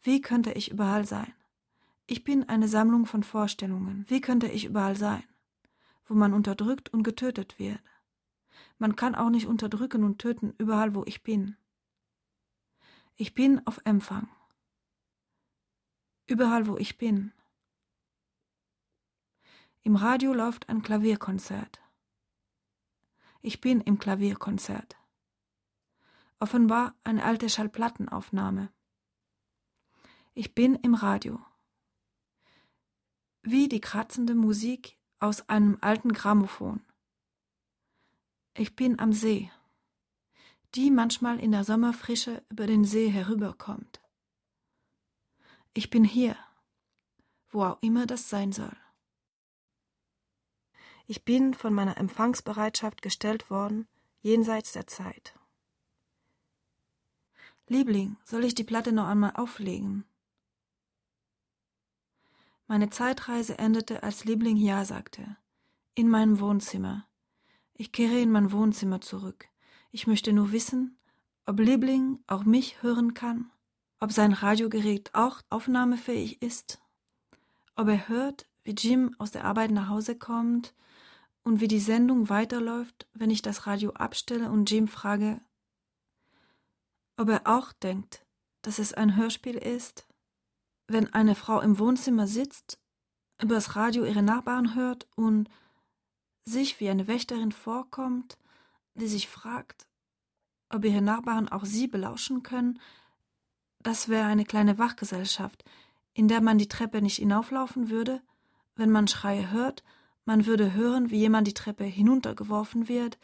Wie 0.02 0.20
könnte 0.20 0.52
ich 0.52 0.70
überall 0.70 1.04
sein? 1.04 1.34
Ich 2.10 2.24
bin 2.24 2.48
eine 2.48 2.66
Sammlung 2.66 3.06
von 3.06 3.22
Vorstellungen. 3.22 4.04
Wie 4.08 4.20
könnte 4.20 4.48
ich 4.48 4.64
überall 4.64 4.96
sein, 4.96 5.22
wo 6.06 6.14
man 6.14 6.34
unterdrückt 6.34 6.88
und 6.92 7.04
getötet 7.04 7.60
wird? 7.60 7.80
Man 8.78 8.96
kann 8.96 9.14
auch 9.14 9.30
nicht 9.30 9.46
unterdrücken 9.46 10.02
und 10.02 10.18
töten 10.18 10.52
überall, 10.58 10.96
wo 10.96 11.04
ich 11.04 11.22
bin. 11.22 11.56
Ich 13.14 13.32
bin 13.32 13.64
auf 13.64 13.80
Empfang. 13.84 14.28
Überall, 16.26 16.66
wo 16.66 16.76
ich 16.78 16.98
bin. 16.98 17.32
Im 19.82 19.94
Radio 19.94 20.32
läuft 20.32 20.68
ein 20.68 20.82
Klavierkonzert. 20.82 21.80
Ich 23.40 23.60
bin 23.60 23.80
im 23.82 24.00
Klavierkonzert. 24.00 24.96
Offenbar 26.40 26.96
eine 27.04 27.22
alte 27.22 27.48
Schallplattenaufnahme. 27.48 28.68
Ich 30.34 30.56
bin 30.56 30.74
im 30.74 30.94
Radio. 30.94 31.40
Wie 33.42 33.68
die 33.68 33.81
kratzende 33.81 34.35
Musik 34.35 34.98
aus 35.18 35.48
einem 35.48 35.79
alten 35.81 36.12
Grammophon. 36.12 36.85
Ich 38.55 38.76
bin 38.76 38.98
am 38.98 39.14
See, 39.14 39.50
die 40.74 40.90
manchmal 40.90 41.40
in 41.40 41.50
der 41.50 41.64
Sommerfrische 41.64 42.44
über 42.50 42.66
den 42.66 42.85
See 42.85 43.09
herüberkommt. 43.09 44.03
Ich 45.72 45.88
bin 45.88 46.05
hier, 46.05 46.37
wo 47.48 47.64
auch 47.64 47.79
immer 47.81 48.07
das 48.07 48.29
sein 48.29 48.53
soll. 48.53 48.76
Ich 51.07 51.24
bin 51.24 51.55
von 51.55 51.72
meiner 51.72 51.96
Empfangsbereitschaft 51.96 53.00
gestellt 53.00 53.48
worden, 53.48 53.88
jenseits 54.20 54.72
der 54.72 54.87
Zeit. 54.87 55.35
Liebling, 57.68 58.16
soll 58.24 58.44
ich 58.44 58.55
die 58.55 58.64
Platte 58.64 58.92
noch 58.92 59.07
einmal 59.07 59.33
auflegen? 59.37 60.05
Meine 62.70 62.88
Zeitreise 62.88 63.59
endete, 63.59 64.04
als 64.04 64.24
Liebling 64.24 64.56
Ja 64.56 64.85
sagte, 64.85 65.37
in 65.96 66.09
meinem 66.09 66.38
Wohnzimmer, 66.38 67.04
ich 67.74 67.90
kehre 67.90 68.20
in 68.20 68.30
mein 68.30 68.52
Wohnzimmer 68.52 69.00
zurück. 69.00 69.48
Ich 69.90 70.06
möchte 70.06 70.33
nur 70.33 70.52
wissen, 70.52 70.96
ob 71.46 71.59
Liebling 71.59 72.20
auch 72.28 72.44
mich 72.44 72.80
hören 72.80 73.12
kann, 73.12 73.50
ob 73.98 74.12
sein 74.12 74.33
Radiogerät 74.33 75.16
auch 75.16 75.42
aufnahmefähig 75.50 76.42
ist, 76.42 76.80
ob 77.74 77.88
er 77.88 78.06
hört, 78.06 78.46
wie 78.62 78.76
Jim 78.78 79.16
aus 79.18 79.33
der 79.33 79.46
Arbeit 79.46 79.72
nach 79.72 79.88
Hause 79.88 80.16
kommt 80.16 80.72
und 81.42 81.61
wie 81.61 81.66
die 81.66 81.80
Sendung 81.80 82.28
weiterläuft, 82.28 83.09
wenn 83.14 83.30
ich 83.30 83.42
das 83.42 83.66
Radio 83.66 83.90
abstelle 83.94 84.48
und 84.48 84.70
Jim 84.70 84.87
frage, 84.87 85.40
ob 87.16 87.30
er 87.30 87.48
auch 87.48 87.72
denkt, 87.72 88.24
dass 88.62 88.78
es 88.78 88.94
ein 88.94 89.16
Hörspiel 89.16 89.56
ist, 89.56 90.06
wenn 90.92 91.12
eine 91.12 91.35
Frau 91.35 91.61
im 91.61 91.79
Wohnzimmer 91.79 92.26
sitzt, 92.26 92.79
übers 93.40 93.76
Radio 93.76 94.05
ihre 94.05 94.22
Nachbarn 94.22 94.74
hört 94.74 95.07
und 95.14 95.48
sich 96.42 96.81
wie 96.81 96.88
eine 96.88 97.07
Wächterin 97.07 97.53
vorkommt, 97.53 98.37
die 98.94 99.07
sich 99.07 99.29
fragt, 99.29 99.87
ob 100.68 100.85
ihre 100.85 101.00
Nachbarn 101.00 101.48
auch 101.48 101.64
sie 101.64 101.87
belauschen 101.87 102.42
können, 102.42 102.81
das 103.79 104.09
wäre 104.09 104.26
eine 104.26 104.44
kleine 104.44 104.79
Wachgesellschaft, 104.79 105.64
in 106.12 106.29
der 106.29 106.40
man 106.40 106.59
die 106.59 106.68
Treppe 106.68 107.00
nicht 107.00 107.16
hinauflaufen 107.16 107.88
würde, 107.88 108.20
wenn 108.74 108.90
man 108.90 109.07
Schreie 109.09 109.50
hört, 109.50 109.85
man 110.24 110.44
würde 110.46 110.74
hören, 110.74 111.11
wie 111.11 111.18
jemand 111.18 111.46
die 111.46 111.55
Treppe 111.55 111.85
hinuntergeworfen 111.85 112.88
wird, 112.88 113.18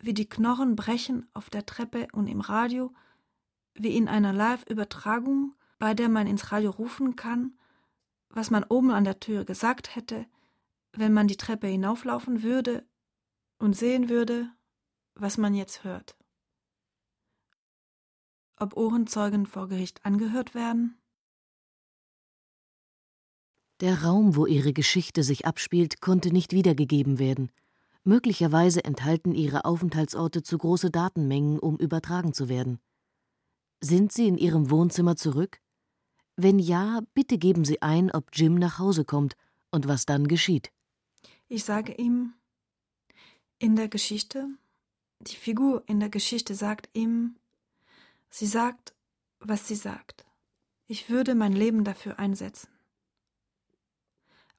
wie 0.00 0.14
die 0.14 0.28
Knochen 0.28 0.76
brechen 0.76 1.28
auf 1.34 1.50
der 1.50 1.66
Treppe 1.66 2.06
und 2.12 2.28
im 2.28 2.40
Radio, 2.40 2.92
wie 3.74 3.96
in 3.96 4.08
einer 4.08 4.32
Live-Übertragung, 4.32 5.54
bei 5.78 5.94
der 5.94 6.08
man 6.08 6.26
ins 6.26 6.52
Radio 6.52 6.70
rufen 6.70 7.16
kann, 7.16 7.56
was 8.30 8.50
man 8.50 8.64
oben 8.64 8.90
an 8.90 9.04
der 9.04 9.20
Tür 9.20 9.44
gesagt 9.44 9.94
hätte, 9.94 10.26
wenn 10.92 11.12
man 11.12 11.28
die 11.28 11.36
Treppe 11.36 11.66
hinauflaufen 11.66 12.42
würde 12.42 12.86
und 13.58 13.76
sehen 13.76 14.08
würde, 14.08 14.50
was 15.14 15.38
man 15.38 15.54
jetzt 15.54 15.84
hört. 15.84 16.16
Ob 18.56 18.76
Ohrenzeugen 18.76 19.46
vor 19.46 19.68
Gericht 19.68 20.04
angehört 20.04 20.54
werden? 20.54 20.98
Der 23.80 24.02
Raum, 24.02 24.34
wo 24.34 24.46
ihre 24.46 24.72
Geschichte 24.72 25.22
sich 25.22 25.46
abspielt, 25.46 26.00
konnte 26.00 26.32
nicht 26.32 26.52
wiedergegeben 26.52 27.20
werden. 27.20 27.52
Möglicherweise 28.02 28.84
enthalten 28.84 29.34
ihre 29.34 29.64
Aufenthaltsorte 29.64 30.42
zu 30.42 30.58
große 30.58 30.90
Datenmengen, 30.90 31.60
um 31.60 31.76
übertragen 31.76 32.32
zu 32.32 32.48
werden. 32.48 32.80
Sind 33.80 34.10
Sie 34.10 34.26
in 34.26 34.36
Ihrem 34.36 34.70
Wohnzimmer 34.70 35.14
zurück? 35.14 35.60
Wenn 36.40 36.60
ja, 36.60 37.00
bitte 37.14 37.36
geben 37.36 37.64
Sie 37.64 37.82
ein, 37.82 38.12
ob 38.12 38.30
Jim 38.32 38.54
nach 38.54 38.78
Hause 38.78 39.04
kommt 39.04 39.36
und 39.72 39.88
was 39.88 40.06
dann 40.06 40.28
geschieht. 40.28 40.70
Ich 41.48 41.64
sage 41.64 41.92
ihm, 41.94 42.32
in 43.58 43.74
der 43.74 43.88
Geschichte, 43.88 44.46
die 45.18 45.34
Figur 45.34 45.82
in 45.86 45.98
der 45.98 46.10
Geschichte 46.10 46.54
sagt 46.54 46.90
ihm, 46.92 47.34
sie 48.30 48.46
sagt, 48.46 48.94
was 49.40 49.66
sie 49.66 49.74
sagt. 49.74 50.26
Ich 50.86 51.10
würde 51.10 51.34
mein 51.34 51.54
Leben 51.54 51.82
dafür 51.82 52.20
einsetzen. 52.20 52.68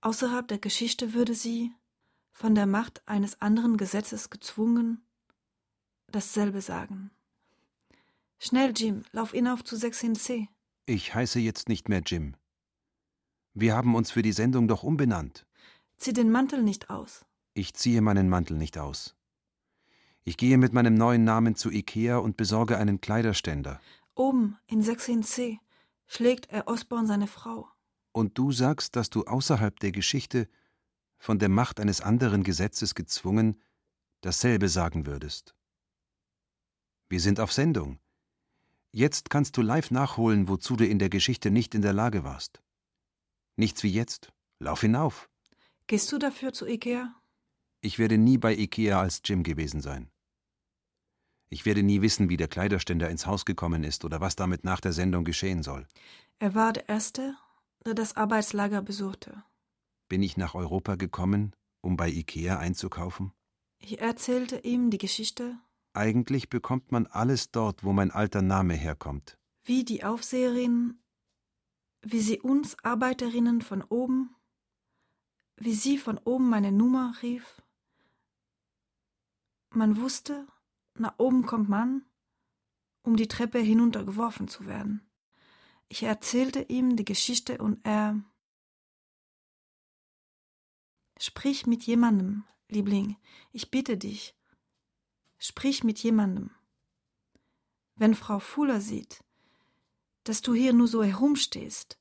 Außerhalb 0.02 0.50
der 0.50 0.60
Geschichte 0.60 1.13
würde 1.13 1.34
sie, 1.34 1.72
von 2.34 2.56
der 2.56 2.65
Macht 2.65 3.08
eines 3.08 3.42
anderen 3.42 3.78
Gesetzes 3.78 4.30
gezwungen, 4.30 5.02
dasselbe 6.08 6.60
sagen. 6.60 7.10
Schnell, 8.38 8.74
Jim, 8.76 9.06
lauf 9.13 9.32
hinauf 9.32 9.63
zu 9.63 9.78
16c. 9.78 10.50
Ich 10.89 11.13
heiße 11.13 11.39
jetzt 11.39 11.69
nicht 11.69 11.88
mehr 11.88 12.02
Jim. 12.04 12.36
Wir 13.54 13.75
haben 13.75 13.93
uns 13.93 14.10
für 14.10 14.23
die 14.23 14.32
Sendung 14.32 14.67
doch 14.67 14.82
umbenannt. 14.82 15.45
Zieh 15.97 16.13
den 16.13 16.32
Mantel 16.32 16.63
nicht 16.63 16.89
aus. 16.89 17.28
Ich 17.54 17.75
ziehe 17.75 18.02
meinen 18.02 18.28
Mantel 18.28 18.58
nicht 18.58 18.75
aus. 18.80 19.15
Ich 20.23 20.36
gehe 20.36 20.58
mit 20.58 20.73
meinem 20.73 20.95
neuen 20.95 21.23
Namen 21.23 21.54
zu 21.54 21.69
Ikea 21.69 22.17
und 22.17 22.38
besorge 22.38 22.80
einen 22.80 23.02
Kleiderständer. 23.02 23.80
Oben 24.15 24.58
in 24.65 24.82
16c 24.82 25.60
schlägt 26.08 26.49
er 26.49 26.67
Osborn 26.67 27.06
seine 27.06 27.28
Frau. 27.28 27.67
Und 28.12 28.39
du 28.39 28.52
sagst, 28.52 28.95
dass 28.95 29.12
du 29.12 29.25
außerhalb 29.25 29.80
der 29.80 29.91
Geschichte 29.91 30.49
von 31.19 31.38
der 31.38 31.49
Macht 31.49 31.80
eines 31.80 32.02
anderen 32.02 32.41
Gesetzes 32.41 32.95
gezwungen, 32.95 33.62
dasselbe 34.21 34.67
sagen 34.67 35.06
würdest. 35.06 35.54
Wir 37.10 37.19
sind 37.19 37.39
auf 37.39 37.54
Sendung. 37.54 37.99
Jetzt 38.91 39.30
kannst 39.30 39.56
du 39.56 39.62
live 39.62 39.91
nachholen, 39.91 40.47
wozu 40.47 40.75
du 40.75 40.86
in 40.86 40.97
der 40.97 41.10
Geschichte 41.10 41.52
nicht 41.52 41.75
in 41.75 41.82
der 41.82 41.93
Lage 41.93 42.23
warst. 42.23 42.62
Nichts 43.56 43.84
wie 43.84 43.91
jetzt. 43.91 44.32
Lauf 44.60 44.82
hinauf. 44.82 45.30
Gehst 45.88 46.12
du 46.12 46.17
dafür 46.17 46.54
zu 46.54 46.65
Ikea? 46.65 47.13
Ich 47.82 47.99
werde 47.99 48.17
nie 48.17 48.38
bei 48.38 48.56
Ikea 48.56 48.99
als 48.99 49.21
Jim 49.23 49.43
gewesen 49.43 49.82
sein. 49.82 50.10
Ich 51.49 51.65
werde 51.65 51.84
nie 51.84 52.02
wissen, 52.02 52.30
wie 52.30 52.38
der 52.38 52.47
Kleiderständer 52.47 53.10
ins 53.10 53.25
Haus 53.25 53.45
gekommen 53.45 53.84
ist 53.84 54.06
oder 54.06 54.21
was 54.21 54.36
damit 54.36 54.63
nach 54.63 54.82
der 54.82 54.93
Sendung 54.93 55.23
geschehen 55.23 55.63
soll. 55.63 55.88
Er 56.39 56.56
war 56.56 56.73
der 56.73 56.89
Erste, 56.89 57.36
der 57.86 57.93
das 57.93 58.17
Arbeitslager 58.17 58.82
besuchte. 58.82 59.43
Bin 60.10 60.21
ich 60.21 60.38
nach 60.38 60.56
Europa 60.56 60.95
gekommen, 60.95 61.56
um 61.82 61.95
bei 61.95 62.10
Ikea 62.10 62.58
einzukaufen? 62.58 63.34
Ich 63.80 63.99
erzählte 63.99 64.58
ihm 64.58 64.89
die 64.89 64.97
Geschichte. 64.97 65.58
Eigentlich 66.00 66.48
bekommt 66.48 66.94
man 66.94 67.08
alles 67.08 67.52
dort, 67.52 67.84
wo 67.84 67.92
mein 67.92 68.10
alter 68.10 68.42
Name 68.42 68.74
herkommt. 68.74 69.38
Wie 69.66 69.84
die 69.84 70.06
Aufseherin, 70.06 70.98
wie 72.02 72.22
sie 72.22 72.40
uns 72.40 72.78
Arbeiterinnen 72.86 73.62
von 73.62 73.84
oben, 73.84 74.34
wie 75.58 75.74
sie 75.74 75.98
von 75.98 76.18
oben 76.20 76.48
meine 76.50 76.72
Nummer 76.72 77.16
rief. 77.22 77.62
Man 79.72 79.98
wusste, 79.98 80.48
nach 80.94 81.16
oben 81.18 81.46
kommt 81.46 81.68
man, 81.68 82.06
um 83.04 83.18
die 83.18 83.28
Treppe 83.28 83.60
hinuntergeworfen 83.60 84.48
zu 84.48 84.68
werden. 84.68 85.06
Ich 85.90 86.04
erzählte 86.04 86.62
ihm 86.62 86.96
die 86.96 87.04
Geschichte 87.04 87.58
und 87.58 87.86
er 87.86 88.24
Sprich 91.20 91.68
mit 91.68 91.84
jemandem, 91.84 92.46
Liebling, 92.70 93.18
ich 93.52 93.70
bitte 93.70 93.98
dich. 93.98 94.38
Sprich 95.39 95.84
mit 95.84 95.99
jemandem. 95.99 96.52
Wenn 97.95 98.13
Frau 98.13 98.39
Fuller 98.39 98.82
sieht, 98.82 99.23
dass 100.25 100.41
du 100.41 100.54
hier 100.54 100.73
nur 100.73 100.88
so 100.88 101.02
herumstehst, 101.02 101.97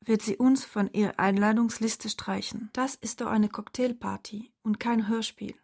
wird 0.00 0.22
sie 0.22 0.36
uns 0.36 0.64
von 0.64 0.90
ihrer 0.92 1.18
Einladungsliste 1.18 2.08
streichen. 2.08 2.70
Das 2.72 2.94
ist 2.94 3.20
doch 3.20 3.26
eine 3.26 3.48
Cocktailparty 3.48 4.52
und 4.62 4.80
kein 4.80 5.08
Hörspiel. 5.08 5.54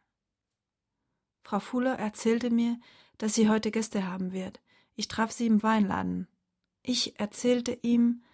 Frau 1.42 1.60
Fuller 1.60 1.98
erzählte 1.98 2.50
mir, 2.50 2.78
dass 3.18 3.34
sie 3.34 3.48
heute 3.48 3.70
Gäste 3.70 4.06
haben 4.06 4.32
wird. 4.32 4.60
Ich 4.96 5.08
traf 5.08 5.30
sie 5.30 5.46
im 5.46 5.62
Weinladen. 5.62 6.28
Ich 6.82 7.18
erzählte 7.18 7.78
ihm 7.82 8.24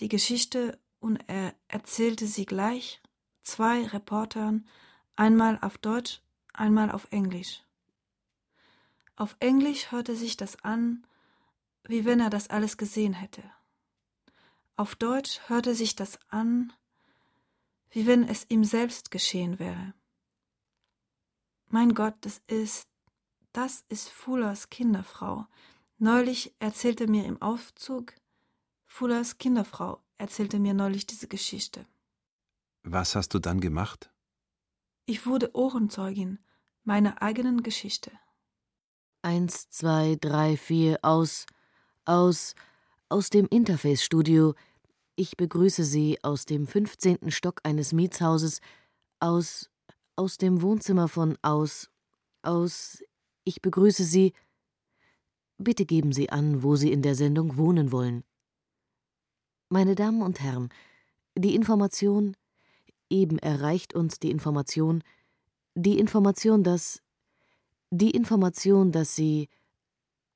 die 0.00 0.08
Geschichte 0.08 0.78
und 0.98 1.16
er 1.28 1.54
erzählte 1.68 2.26
sie 2.26 2.44
gleich 2.44 3.00
zwei 3.42 3.86
Reportern, 3.86 4.66
einmal 5.16 5.58
auf 5.62 5.78
Deutsch, 5.78 6.22
einmal 6.52 6.90
auf 6.90 7.06
Englisch. 7.10 7.62
Auf 9.16 9.36
Englisch 9.40 9.92
hörte 9.92 10.16
sich 10.16 10.36
das 10.36 10.62
an, 10.64 11.06
wie 11.84 12.04
wenn 12.04 12.20
er 12.20 12.30
das 12.30 12.48
alles 12.48 12.76
gesehen 12.76 13.12
hätte. 13.12 13.42
Auf 14.76 14.94
Deutsch 14.94 15.40
hörte 15.48 15.74
sich 15.74 15.96
das 15.96 16.18
an, 16.28 16.72
wie 17.90 18.06
wenn 18.06 18.26
es 18.26 18.46
ihm 18.48 18.64
selbst 18.64 19.10
geschehen 19.10 19.58
wäre. 19.58 19.94
Mein 21.68 21.94
Gott, 21.94 22.14
das 22.22 22.40
ist, 22.46 22.88
das 23.52 23.84
ist 23.88 24.08
Fullers 24.08 24.70
Kinderfrau. 24.70 25.46
Neulich 25.98 26.54
erzählte 26.58 27.06
mir 27.06 27.24
im 27.26 27.40
Aufzug, 27.40 28.14
Fullers 28.86 29.38
Kinderfrau 29.38 30.02
erzählte 30.18 30.58
mir 30.58 30.74
neulich 30.74 31.06
diese 31.06 31.28
Geschichte. 31.28 31.86
Was 32.82 33.14
hast 33.14 33.32
du 33.34 33.38
dann 33.38 33.60
gemacht? 33.60 34.11
Ich 35.04 35.26
wurde 35.26 35.54
Ohrenzeugin 35.54 36.38
meiner 36.84 37.22
eigenen 37.22 37.62
Geschichte. 37.62 38.12
Eins, 39.22 39.68
zwei, 39.68 40.16
drei, 40.20 40.56
vier, 40.56 40.98
aus, 41.02 41.46
aus, 42.04 42.54
aus 43.08 43.30
dem 43.30 43.46
Interface-Studio. 43.46 44.54
Ich 45.16 45.36
begrüße 45.36 45.84
Sie 45.84 46.18
aus 46.22 46.44
dem 46.44 46.66
15. 46.66 47.30
Stock 47.30 47.60
eines 47.64 47.92
Mietshauses, 47.92 48.60
aus, 49.20 49.70
aus 50.16 50.38
dem 50.38 50.62
Wohnzimmer 50.62 51.08
von 51.08 51.36
aus, 51.42 51.90
aus, 52.42 53.02
ich 53.44 53.60
begrüße 53.60 54.04
Sie. 54.04 54.32
Bitte 55.58 55.84
geben 55.84 56.12
Sie 56.12 56.30
an, 56.30 56.62
wo 56.62 56.76
Sie 56.76 56.92
in 56.92 57.02
der 57.02 57.14
Sendung 57.14 57.56
wohnen 57.56 57.92
wollen. 57.92 58.24
Meine 59.68 59.94
Damen 59.94 60.22
und 60.22 60.40
Herren, 60.40 60.68
die 61.36 61.54
Information, 61.54 62.36
eben 63.12 63.38
erreicht 63.38 63.94
uns 63.94 64.18
die 64.18 64.30
Information, 64.30 65.04
die 65.74 65.98
Information, 65.98 66.64
dass 66.64 67.00
die 67.90 68.10
Information, 68.10 68.90
dass 68.90 69.14
Sie 69.14 69.48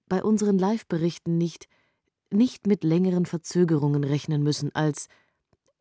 bei 0.08 0.22
unseren 0.22 0.58
Live-Berichten 0.58 1.38
nicht 1.38 1.68
nicht 2.30 2.66
mit 2.66 2.84
längeren 2.84 3.24
Verzögerungen 3.24 4.04
rechnen 4.04 4.42
müssen 4.42 4.74
als 4.74 5.08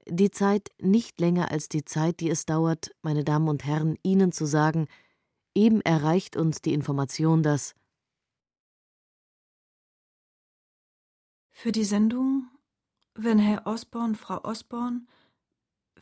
die 0.08 0.30
Zeit 0.30 0.70
nicht 0.80 1.20
länger 1.20 1.52
als 1.52 1.68
die 1.68 1.84
Zeit, 1.84 2.20
die 2.20 2.30
es 2.30 2.46
dauert, 2.46 2.96
meine 3.02 3.24
Damen 3.24 3.50
und 3.50 3.66
Herren, 3.66 3.98
Ihnen 4.04 4.32
zu 4.32 4.46
sagen, 4.46 4.88
eben 5.56 5.82
erreicht 5.82 6.38
uns 6.38 6.62
die 6.62 6.74
Information, 6.74 7.42
dass 7.42 7.74
Für 11.50 11.72
die 11.72 11.86
Sendung, 11.86 12.48
wenn 13.16 13.40
Herr 13.40 13.66
Osborn 13.66 14.16
Frau 14.16 14.44
Osborn 14.44 15.08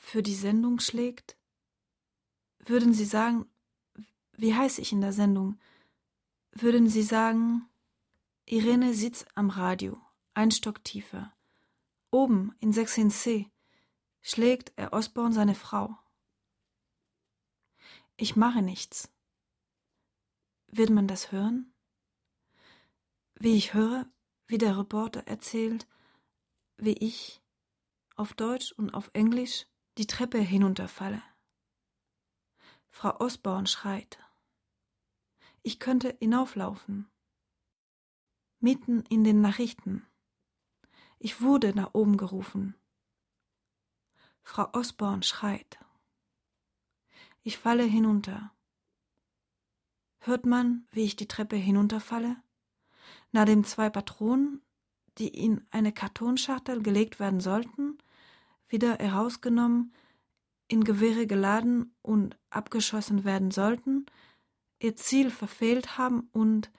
für 0.03 0.21
die 0.21 0.35
Sendung 0.35 0.79
schlägt? 0.79 1.37
Würden 2.59 2.93
Sie 2.93 3.05
sagen, 3.05 3.45
wie 4.33 4.53
heiße 4.53 4.81
ich 4.81 4.91
in 4.91 5.01
der 5.01 5.13
Sendung? 5.13 5.59
Würden 6.51 6.87
Sie 6.87 7.01
sagen, 7.01 7.67
Irene 8.45 8.93
sitzt 8.93 9.25
am 9.35 9.49
Radio, 9.49 9.99
ein 10.33 10.51
Stock 10.51 10.83
tiefer. 10.83 11.33
Oben 12.11 12.53
in 12.59 12.73
16c 12.73 13.49
schlägt 14.21 14.73
er 14.75 14.93
Osborn 14.93 15.31
seine 15.31 15.55
Frau. 15.55 15.97
Ich 18.17 18.35
mache 18.35 18.61
nichts. 18.61 19.09
Wird 20.67 20.89
man 20.89 21.07
das 21.07 21.31
hören? 21.31 21.73
Wie 23.35 23.55
ich 23.55 23.73
höre, 23.73 24.05
wie 24.47 24.57
der 24.57 24.77
Reporter 24.77 25.27
erzählt, 25.27 25.87
wie 26.77 26.93
ich 26.93 27.41
auf 28.15 28.33
Deutsch 28.33 28.73
und 28.73 28.93
auf 28.93 29.09
Englisch 29.13 29.65
die 29.97 30.07
Treppe 30.07 30.39
hinunterfalle. 30.39 31.21
Frau 32.89 33.19
Osborn 33.19 33.67
schreit. 33.67 34.19
Ich 35.61 35.79
könnte 35.79 36.15
hinauflaufen. 36.19 37.09
Mitten 38.59 39.03
in 39.09 39.23
den 39.23 39.41
Nachrichten. 39.41 40.05
Ich 41.19 41.41
wurde 41.41 41.75
nach 41.75 41.93
oben 41.93 42.17
gerufen. 42.17 42.75
Frau 44.41 44.69
Osborn 44.73 45.23
schreit. 45.23 45.79
Ich 47.43 47.57
falle 47.57 47.83
hinunter. 47.83 48.53
Hört 50.19 50.45
man, 50.45 50.87
wie 50.91 51.03
ich 51.03 51.15
die 51.15 51.27
Treppe 51.27 51.55
hinunterfalle? 51.55 52.41
Nachdem 53.31 53.63
zwei 53.63 53.89
Patronen, 53.89 54.61
die 55.17 55.27
in 55.27 55.65
eine 55.69 55.91
Kartonschachtel 55.91 56.81
gelegt 56.81 57.19
werden 57.19 57.39
sollten, 57.39 57.97
wieder 58.73 58.97
herausgenommen, 58.97 59.93
in 60.67 60.83
Gewehre 60.83 61.25
geladen 61.27 61.95
und 62.01 62.37
abgeschossen 62.49 63.23
werden 63.23 63.51
sollten, 63.51 64.05
ihr 64.79 64.97
Ziel 64.97 65.29
verfehlt 65.29 65.97
haben 65.97 66.27
und 66.33 66.69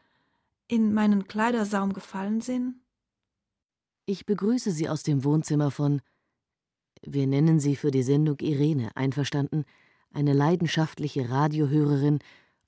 in 0.68 0.92
meinen 0.92 1.26
Kleidersaum 1.26 1.94
gefallen 1.94 2.42
sind? 2.42 2.74
Ich 4.04 4.26
begrüße 4.26 4.70
Sie 4.70 4.90
aus 4.90 5.02
dem 5.02 5.24
Wohnzimmer 5.24 5.70
von 5.70 6.02
wir 7.06 7.26
nennen 7.26 7.60
sie 7.60 7.76
für 7.76 7.90
die 7.90 8.02
Sendung 8.02 8.38
Irene, 8.40 8.90
einverstanden, 8.96 9.64
eine 10.10 10.32
leidenschaftliche 10.32 11.28
Radiohörerin, 11.28 12.20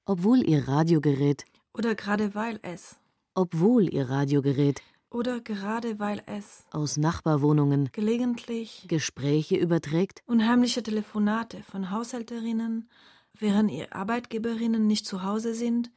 obwohl 0.05 0.47
ihr 0.47 0.69
Radiogerät 0.69 1.47
oder 1.73 1.95
gerade 1.95 2.35
weil 2.35 2.59
es 2.63 2.97
obwohl 3.37 3.93
ihr 3.93 4.09
Radiogerät 4.09 4.81
oder 5.17 5.41
gerade 5.41 5.99
weil 5.99 6.23
es 6.27 6.67
aus 6.71 6.99
Nachbarwohnungen 6.99 7.89
gelegentlich 7.93 8.85
Gespräche 8.87 9.57
überträgt, 9.57 10.23
unheimliche 10.27 10.83
Telefonate 10.83 11.63
von 11.63 11.91
Haushälterinnen, 11.91 12.91
während 13.33 13.71
ihr 13.71 13.95
Arbeitgeberinnen 13.95 14.87
nicht 14.87 15.07
zu 15.07 15.23
Hause 15.23 15.55
sind, 15.55 15.91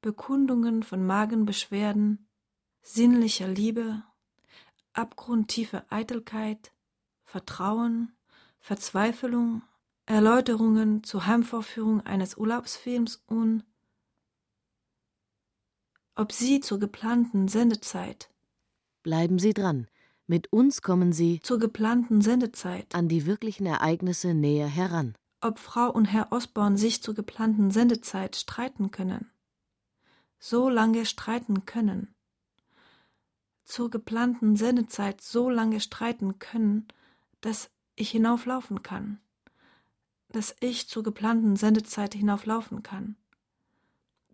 Bekundungen 0.00 0.84
von 0.84 1.04
Magenbeschwerden, 1.04 2.28
sinnlicher 2.82 3.48
Liebe, 3.48 4.04
abgrundtiefe 4.92 5.84
Eitelkeit, 5.90 6.72
Vertrauen, 7.24 8.12
Verzweiflung, 8.60 9.62
Erläuterungen 10.06 11.02
zur 11.02 11.26
Heimvorführung 11.26 12.02
eines 12.02 12.36
Urlaubsfilms 12.36 13.24
und 13.26 13.64
ob 16.14 16.30
Sie 16.30 16.60
zur 16.60 16.78
geplanten 16.78 17.48
Sendezeit. 17.48 18.30
Bleiben 19.06 19.38
Sie 19.38 19.54
dran. 19.54 19.86
Mit 20.26 20.52
uns 20.52 20.82
kommen 20.82 21.12
Sie 21.12 21.38
zur 21.40 21.60
geplanten 21.60 22.22
Sendezeit 22.22 22.92
an 22.92 23.06
die 23.06 23.24
wirklichen 23.24 23.64
Ereignisse 23.64 24.34
näher 24.34 24.66
heran. 24.66 25.14
Ob 25.40 25.60
Frau 25.60 25.92
und 25.92 26.06
Herr 26.06 26.32
Osborn 26.32 26.76
sich 26.76 27.04
zur 27.04 27.14
geplanten 27.14 27.70
Sendezeit 27.70 28.34
streiten 28.34 28.90
können. 28.90 29.30
So 30.40 30.68
lange 30.68 31.06
streiten 31.06 31.66
können. 31.66 32.16
Zur 33.64 33.90
geplanten 33.90 34.56
Sendezeit 34.56 35.20
so 35.20 35.50
lange 35.50 35.78
streiten 35.78 36.40
können, 36.40 36.88
dass 37.40 37.70
ich 37.94 38.10
hinauflaufen 38.10 38.82
kann. 38.82 39.20
Dass 40.30 40.56
ich 40.58 40.88
zur 40.88 41.04
geplanten 41.04 41.54
Sendezeit 41.54 42.14
hinauflaufen 42.14 42.82
kann. 42.82 43.14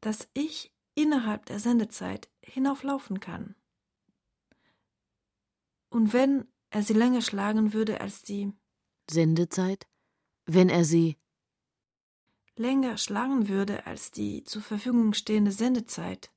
Dass 0.01 0.31
ich 0.33 0.73
innerhalb 0.95 1.45
der 1.45 1.59
Sendezeit 1.59 2.31
hinauflaufen 2.41 3.21
kann. 3.21 3.55
Und 5.92 6.14
wenn 6.14 6.48
er 6.70 6.83
sie 6.83 6.94
länger 6.94 7.20
schlagen 7.20 7.74
würde 7.74 8.00
als 8.00 8.22
die 8.22 8.50
Sendezeit, 9.11 9.87
wenn 10.46 10.70
er 10.70 10.87
sie 10.87 11.18
länger 12.57 12.96
schlagen 12.96 13.48
würde 13.48 13.85
als 13.87 14.11
die 14.11 14.42
zur 14.44 14.62
Verfügung 14.62 15.12
stehende 15.12 15.52
Sendezeit, 15.52 16.33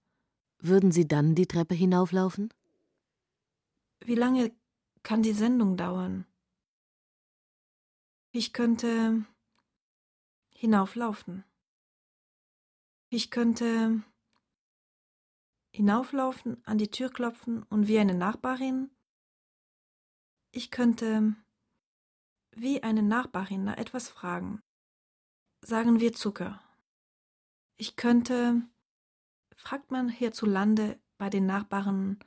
würden 0.60 0.92
Sie 0.92 1.08
dann 1.08 1.36
die 1.36 1.48
Treppe 1.48 1.74
hinauflaufen? 1.74 2.54
Wie 4.02 4.16
lange 4.16 4.52
kann 5.04 5.24
die 5.24 5.34
Sendung 5.34 5.78
dauern? 5.78 6.26
Ich 8.32 8.52
könnte 8.52 9.24
hinauflaufen. 10.54 11.46
Ich 13.10 13.32
könnte 13.32 14.04
hinauflaufen, 15.72 16.62
an 16.66 16.78
die 16.78 16.90
Tür 16.90 17.10
klopfen 17.10 17.64
und 17.64 17.88
wie 17.88 18.00
eine 18.00 18.16
Nachbarin. 18.16 18.92
Ich 20.58 20.72
könnte 20.72 21.36
wie 22.52 22.82
eine 22.82 23.04
Nachbarin 23.04 23.66
nach 23.66 23.76
etwas 23.76 24.08
fragen. 24.08 24.64
Sagen 25.60 26.00
wir 26.00 26.14
Zucker. 26.14 26.62
Ich 27.76 27.98
könnte, 27.98 28.62
fragt 29.58 29.92
man 29.92 30.08
hierzulande 30.08 30.98
bei 31.18 31.30
den 31.30 31.46
Nachbarn, 31.46 32.20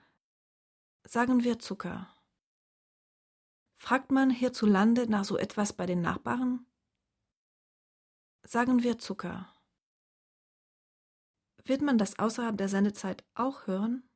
sagen 1.07 1.43
wir 1.43 1.59
Zucker. 1.59 2.15
Fragt 3.77 4.13
man 4.13 4.29
hierzulande 4.29 5.09
nach 5.09 5.25
so 5.25 5.39
etwas 5.39 5.73
bei 5.73 5.87
den 5.87 6.03
Nachbarn? 6.03 6.67
Sagen 8.43 8.83
wir 8.83 8.99
Zucker. 8.99 9.51
Wird 11.65 11.81
man 11.81 11.97
das 11.97 12.19
außerhalb 12.19 12.59
der 12.59 12.69
Sendezeit 12.69 13.25
auch 13.33 13.67
hören? 13.67 14.08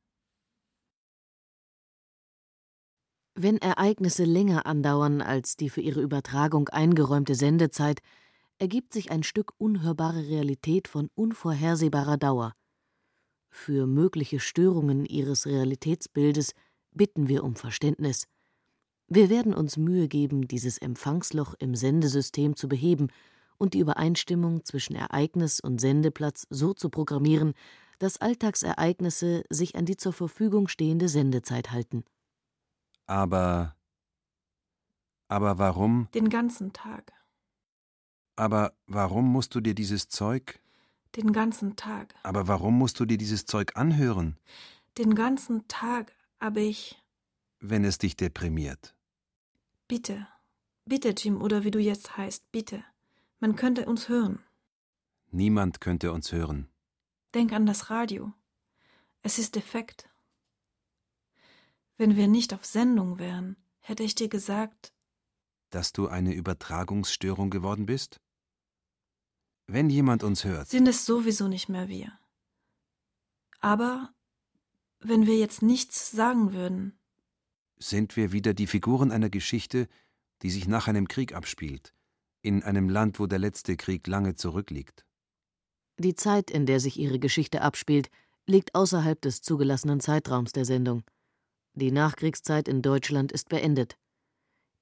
Wenn 3.35 3.57
Ereignisse 3.57 4.25
länger 4.25 4.67
andauern 4.67 5.21
als 5.21 5.57
die 5.57 5.69
für 5.69 5.81
ihre 5.81 6.01
Übertragung 6.01 6.69
eingeräumte 6.69 7.33
Sendezeit, 7.33 8.01
ergibt 8.59 8.93
sich 8.93 9.09
ein 9.09 9.23
Stück 9.23 9.53
unhörbare 9.57 10.27
Realität 10.27 10.87
von 10.87 11.09
unvorhersehbarer 11.15 12.17
Dauer. 12.17 12.53
Für 13.49 13.87
mögliche 13.87 14.39
Störungen 14.39 15.05
ihres 15.05 15.47
Realitätsbildes 15.47 16.53
bitten 16.91 17.27
wir 17.27 17.43
um 17.43 17.55
Verständnis. 17.55 18.27
Wir 19.07 19.29
werden 19.29 19.53
uns 19.53 19.77
Mühe 19.77 20.07
geben, 20.07 20.47
dieses 20.47 20.77
Empfangsloch 20.77 21.55
im 21.57 21.75
Sendesystem 21.75 22.55
zu 22.55 22.67
beheben 22.67 23.07
und 23.57 23.73
die 23.73 23.79
Übereinstimmung 23.79 24.63
zwischen 24.63 24.95
Ereignis 24.95 25.59
und 25.59 25.81
Sendeplatz 25.81 26.45
so 26.49 26.73
zu 26.73 26.89
programmieren, 26.89 27.53
dass 27.97 28.21
Alltagsereignisse 28.21 29.43
sich 29.49 29.75
an 29.75 29.85
die 29.85 29.97
zur 29.97 30.13
Verfügung 30.13 30.67
stehende 30.67 31.09
Sendezeit 31.09 31.71
halten. 31.71 32.03
Aber. 33.05 33.75
Aber 35.27 35.57
warum? 35.57 36.09
Den 36.13 36.29
ganzen 36.29 36.73
Tag. 36.73 37.11
Aber 38.35 38.73
warum 38.87 39.31
musst 39.31 39.53
du 39.55 39.61
dir 39.61 39.75
dieses 39.75 40.09
Zeug? 40.09 40.59
Den 41.15 41.31
ganzen 41.31 41.75
Tag. 41.75 42.15
Aber 42.23 42.47
warum 42.47 42.77
musst 42.77 42.99
du 42.99 43.05
dir 43.05 43.17
dieses 43.17 43.45
Zeug 43.45 43.75
anhören? 43.75 44.37
Den 44.97 45.15
ganzen 45.15 45.67
Tag, 45.67 46.13
aber 46.39 46.59
ich. 46.59 47.01
Wenn 47.59 47.83
es 47.83 47.97
dich 47.97 48.15
deprimiert. 48.15 48.95
Bitte. 49.87 50.27
Bitte, 50.85 51.13
Jim, 51.17 51.41
oder 51.41 51.63
wie 51.63 51.71
du 51.71 51.79
jetzt 51.79 52.17
heißt, 52.17 52.51
bitte. 52.51 52.83
Man 53.39 53.55
könnte 53.55 53.85
uns 53.85 54.09
hören. 54.09 54.39
Niemand 55.31 55.81
könnte 55.81 56.11
uns 56.11 56.31
hören. 56.31 56.67
Denk 57.33 57.53
an 57.53 57.65
das 57.65 57.89
Radio. 57.89 58.33
Es 59.21 59.39
ist 59.39 59.55
defekt. 59.55 60.09
Wenn 61.97 62.15
wir 62.15 62.27
nicht 62.27 62.53
auf 62.53 62.65
Sendung 62.65 63.19
wären, 63.19 63.57
hätte 63.79 64.03
ich 64.03 64.15
dir 64.15 64.29
gesagt, 64.29 64.93
dass 65.69 65.91
du 65.91 66.07
eine 66.07 66.33
Übertragungsstörung 66.33 67.49
geworden 67.49 67.85
bist? 67.85 68.19
Wenn 69.67 69.89
jemand 69.89 70.23
uns 70.23 70.43
hört, 70.43 70.69
sind 70.69 70.87
es 70.87 71.05
sowieso 71.05 71.47
nicht 71.47 71.69
mehr 71.69 71.87
wir. 71.87 72.11
Aber 73.59 74.13
wenn 74.99 75.25
wir 75.25 75.37
jetzt 75.37 75.61
nichts 75.61 76.11
sagen 76.11 76.53
würden, 76.53 76.99
sind 77.77 78.15
wir 78.15 78.31
wieder 78.31 78.53
die 78.53 78.67
Figuren 78.67 79.11
einer 79.11 79.29
Geschichte, 79.29 79.87
die 80.41 80.49
sich 80.49 80.67
nach 80.67 80.87
einem 80.87 81.07
Krieg 81.07 81.33
abspielt, 81.33 81.93
in 82.41 82.63
einem 82.63 82.89
Land, 82.89 83.19
wo 83.19 83.27
der 83.27 83.39
letzte 83.39 83.77
Krieg 83.77 84.05
lange 84.07 84.35
zurückliegt. 84.35 85.05
Die 85.97 86.15
Zeit, 86.15 86.51
in 86.51 86.65
der 86.65 86.79
sich 86.79 86.99
ihre 86.99 87.19
Geschichte 87.19 87.61
abspielt, 87.61 88.09
liegt 88.45 88.75
außerhalb 88.75 89.21
des 89.21 89.41
zugelassenen 89.41 89.99
Zeitraums 89.99 90.51
der 90.51 90.65
Sendung. 90.65 91.03
Die 91.75 91.91
Nachkriegszeit 91.91 92.67
in 92.67 92.83
Deutschland 92.83 93.31
ist 93.31 93.49
beendet. 93.49 93.97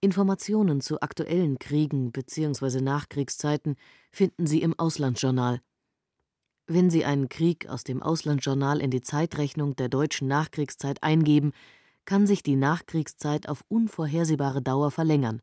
Informationen 0.01 0.82
zu 0.82 0.99
aktuellen 0.99 1.58
Kriegen 1.58 2.12
bzw. 2.12 2.82
Nachkriegszeiten 2.82 3.75
finden 4.12 4.45
Sie 4.45 4.62
im 4.62 4.77
Auslandsjournal. 4.77 5.62
Wenn 6.67 6.89
Sie 6.89 7.06
einen 7.06 7.30
Krieg 7.30 7.67
aus 7.69 7.84
dem 7.84 8.01
Auslandsjournal 8.04 8.82
in 8.82 8.91
die 8.91 9.01
Zeitrechnung 9.01 9.75
der 9.75 9.89
deutschen 9.89 10.28
Nachkriegszeit 10.28 11.01
eingeben, 11.01 11.53
kann 12.03 12.28
sich 12.28 12.43
die 12.43 12.55
Nachkriegszeit 12.55 13.47
auf 13.47 13.63
unvorhersehbare 13.70 14.61
Dauer 14.61 14.91
verlängern. 14.91 15.41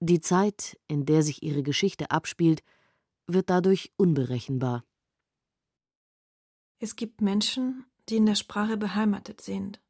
Die 0.00 0.20
Zeit, 0.20 0.78
in 0.88 1.04
der 1.04 1.22
sich 1.22 1.42
ihre 1.42 1.62
Geschichte 1.62 2.10
abspielt, 2.10 2.62
wird 3.26 3.50
dadurch 3.50 3.92
unberechenbar. 3.96 4.84
Es 6.78 6.96
gibt 6.96 7.20
Menschen, 7.20 7.84
die 8.08 8.16
in 8.16 8.26
der 8.26 8.34
Sprache 8.34 8.76
beheimatet 8.76 9.40
sind. 9.40 9.80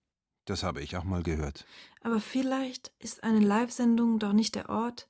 Das 0.44 0.62
habe 0.62 0.82
ich 0.82 0.96
auch 0.96 1.04
mal 1.04 1.22
gehört. 1.22 1.64
Aber 2.02 2.20
vielleicht 2.20 2.92
ist 2.98 3.24
eine 3.24 3.40
Live-Sendung 3.40 4.18
doch 4.18 4.32
nicht 4.32 4.54
der 4.54 4.68
Ort, 4.68 5.08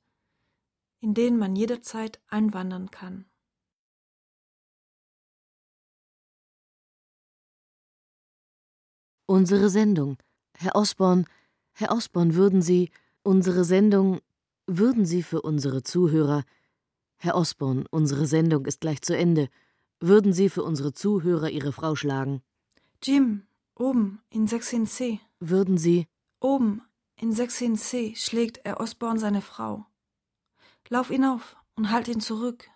in 1.01 1.15
den 1.15 1.39
man 1.39 1.57
jederzeit 1.57 2.21
einwandern 2.29 2.91
kann. 2.91 3.27
Unsere 9.27 9.71
Sendung. 9.71 10.19
Herr 10.57 10.77
Osborn, 10.77 11.27
Herr 11.73 11.91
Osborn, 11.91 12.35
würden 12.35 12.63
Sie 12.63 12.91
unsere 13.23 13.65
Sendung 13.65 14.21
würden 14.67 15.05
Sie 15.05 15.23
für 15.23 15.43
unsere 15.43 15.83
Zuhörer, 15.83 16.45
Herr 17.17 17.37
Osborn, 17.37 17.87
unsere 17.91 18.27
Sendung 18.27 18.67
ist 18.67 18.81
gleich 18.81 19.03
zu 19.03 19.17
Ende, 19.17 19.49
würden 20.01 20.33
Sie 20.33 20.49
für 20.49 20.63
unsere 20.63 20.93
Zuhörer 20.93 21.51
Ihre 21.51 21.73
Frau 21.73 21.95
schlagen? 21.95 22.43
Jim, 23.03 23.47
oben 23.75 24.23
in 24.31 24.47
16c. 24.47 25.21
Würden 25.41 25.79
Sie 25.79 26.07
oben 26.41 26.83
In 27.17 27.33
16c 27.33 28.17
schlägt 28.17 28.59
er 28.65 28.81
Osborne 28.81 29.21
seine 29.21 29.41
Frau. 29.41 29.87
Lauf 30.89 31.11
ihn 31.11 31.25
auf 31.25 31.57
und 31.77 31.91
halt 31.91 32.09
ihn 32.09 32.21
zurück. 32.21 32.69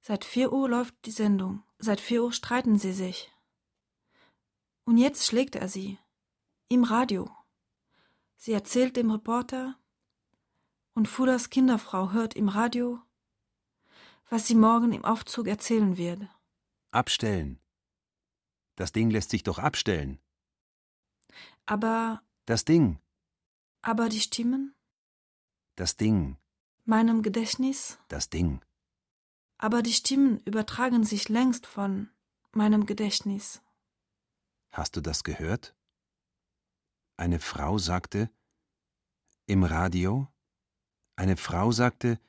Seit 0.00 0.24
vier 0.24 0.52
Uhr 0.52 0.68
läuft 0.68 0.94
die 1.04 1.10
Sendung. 1.10 1.62
Seit 1.78 2.00
vier 2.00 2.24
Uhr 2.24 2.32
streiten 2.32 2.78
sie 2.78 2.92
sich. 2.92 3.32
Und 4.84 4.98
jetzt 4.98 5.26
schlägt 5.26 5.54
er 5.54 5.68
sie. 5.68 5.98
Im 6.68 6.84
Radio. 6.84 7.30
Sie 8.36 8.52
erzählt 8.52 8.96
dem 8.96 9.10
Reporter, 9.10 9.76
und 10.94 11.06
Fudas 11.06 11.48
Kinderfrau 11.50 12.10
hört 12.10 12.34
im 12.34 12.48
Radio, 12.48 13.00
was 14.28 14.46
sie 14.46 14.56
morgen 14.56 14.92
im 14.92 15.04
Aufzug 15.04 15.46
erzählen 15.46 15.96
wird. 15.96 16.22
Abstellen. 16.90 17.60
Das 18.78 18.92
Ding 18.92 19.10
lässt 19.10 19.30
sich 19.30 19.42
doch 19.42 19.58
abstellen. 19.58 20.20
Aber. 21.66 22.22
Das 22.46 22.64
Ding. 22.64 23.00
Aber 23.82 24.08
die 24.08 24.20
Stimmen? 24.20 24.72
Das 25.74 25.96
Ding. 25.96 26.36
Meinem 26.84 27.22
Gedächtnis? 27.22 27.98
Das 28.06 28.30
Ding. 28.30 28.64
Aber 29.56 29.82
die 29.82 29.92
Stimmen 29.92 30.38
übertragen 30.44 31.02
sich 31.02 31.28
längst 31.28 31.66
von 31.66 32.08
meinem 32.52 32.86
Gedächtnis. 32.86 33.60
Hast 34.70 34.94
du 34.94 35.00
das 35.00 35.24
gehört? 35.24 35.74
Eine 37.16 37.40
Frau 37.40 37.78
sagte 37.78 38.30
im 39.46 39.64
Radio, 39.64 40.28
eine 41.16 41.36
Frau 41.36 41.72
sagte, 41.72 42.20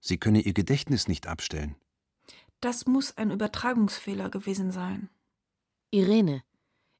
sie 0.00 0.18
könne 0.18 0.40
ihr 0.40 0.54
Gedächtnis 0.54 1.06
nicht 1.06 1.28
abstellen. 1.28 1.76
Das 2.60 2.86
muss 2.86 3.16
ein 3.16 3.30
Übertragungsfehler 3.30 4.30
gewesen 4.30 4.72
sein. 4.72 5.08
Irene, 5.90 6.42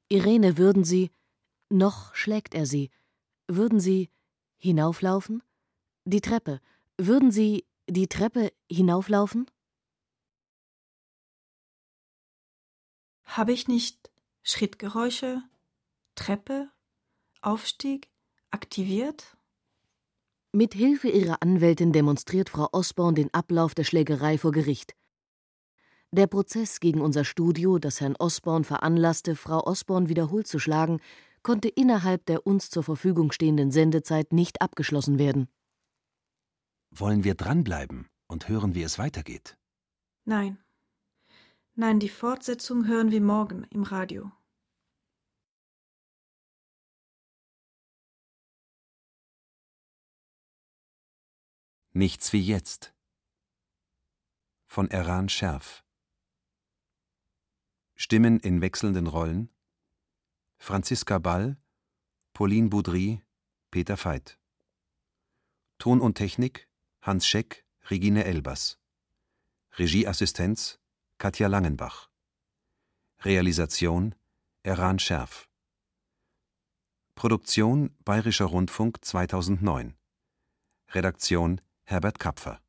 Irene, 0.07 0.57
würden 0.57 0.83
Sie, 0.83 1.11
noch 1.69 2.15
schlägt 2.15 2.55
er 2.55 2.65
sie, 2.65 2.89
würden 3.47 3.79
Sie 3.79 4.09
hinauflaufen? 4.57 5.43
Die 6.05 6.21
Treppe, 6.21 6.61
würden 6.97 7.31
Sie 7.31 7.65
die 7.87 8.07
Treppe 8.07 8.51
hinauflaufen? 8.71 9.49
Habe 13.25 13.51
ich 13.51 13.67
nicht 13.67 14.09
Schrittgeräusche, 14.41 15.43
Treppe, 16.15 16.71
Aufstieg 17.41 18.09
aktiviert? 18.49 19.37
Mit 20.51 20.73
Hilfe 20.73 21.09
ihrer 21.09 21.43
Anwältin 21.43 21.93
demonstriert 21.93 22.49
Frau 22.49 22.69
Osborn 22.71 23.13
den 23.13 23.31
Ablauf 23.33 23.75
der 23.75 23.83
Schlägerei 23.83 24.39
vor 24.39 24.51
Gericht. 24.51 24.95
Der 26.11 26.25
Prozess 26.25 26.79
gegen 26.79 27.01
unser 27.01 27.23
Studio, 27.23 27.77
das 27.77 28.01
Herrn 28.01 28.15
Osborn 28.17 28.63
veranlasste, 28.63 29.35
Frau 29.35 29.63
Osborn 29.67 30.09
wiederholt 30.09 30.47
zu 30.47 30.57
schlagen, 30.57 31.01
konnte 31.43 31.69
innerhalb 31.69 32.25
der 32.25 32.47
uns 32.47 32.71
zur 32.71 32.83
Verfügung 32.83 33.31
stehenden 33.31 33.69
Sendezeit 33.71 34.33
nicht 34.33 34.59
abgeschlossen 34.59 35.19
werden. 35.19 35.47
Wollen 36.89 37.23
wir 37.23 37.35
dranbleiben 37.35 38.07
und 38.27 38.49
hören, 38.49 38.73
wie 38.73 38.81
es 38.81 38.97
weitergeht? 38.97 39.55
Nein. 40.25 40.57
Nein, 41.75 41.99
die 41.99 42.09
Fortsetzung 42.09 42.87
hören 42.87 43.11
wir 43.11 43.21
morgen 43.21 43.65
im 43.69 43.83
Radio. 43.83 44.31
Nichts 51.93 52.33
wie 52.33 52.41
jetzt. 52.41 52.93
Von 54.65 54.89
Eran 54.89 55.29
Scherf. 55.29 55.83
Stimmen 58.01 58.39
in 58.39 58.61
wechselnden 58.61 59.07
Rollen: 59.07 59.49
Franziska 60.57 61.19
Ball, 61.19 61.57
Pauline 62.31 62.69
Boudry, 62.69 63.21
Peter 63.71 63.97
Veit. 63.97 64.39
Ton 65.79 65.99
und 65.99 66.15
Technik: 66.15 66.69
Hans 67.01 67.27
Scheck, 67.27 67.65
Regine 67.89 68.23
Elbers. 68.23 68.79
Regieassistenz: 69.77 70.79
Katja 71.17 71.47
Langenbach. 71.47 72.09
Realisation: 73.25 74.15
Eran 74.63 74.99
Scherf. 74.99 75.49
Produktion 77.15 77.93
Bayerischer 78.05 78.45
Rundfunk 78.45 79.03
2009. 79.03 79.97
Redaktion 80.93 81.59
Herbert 81.83 82.17
Kapfer 82.17 82.61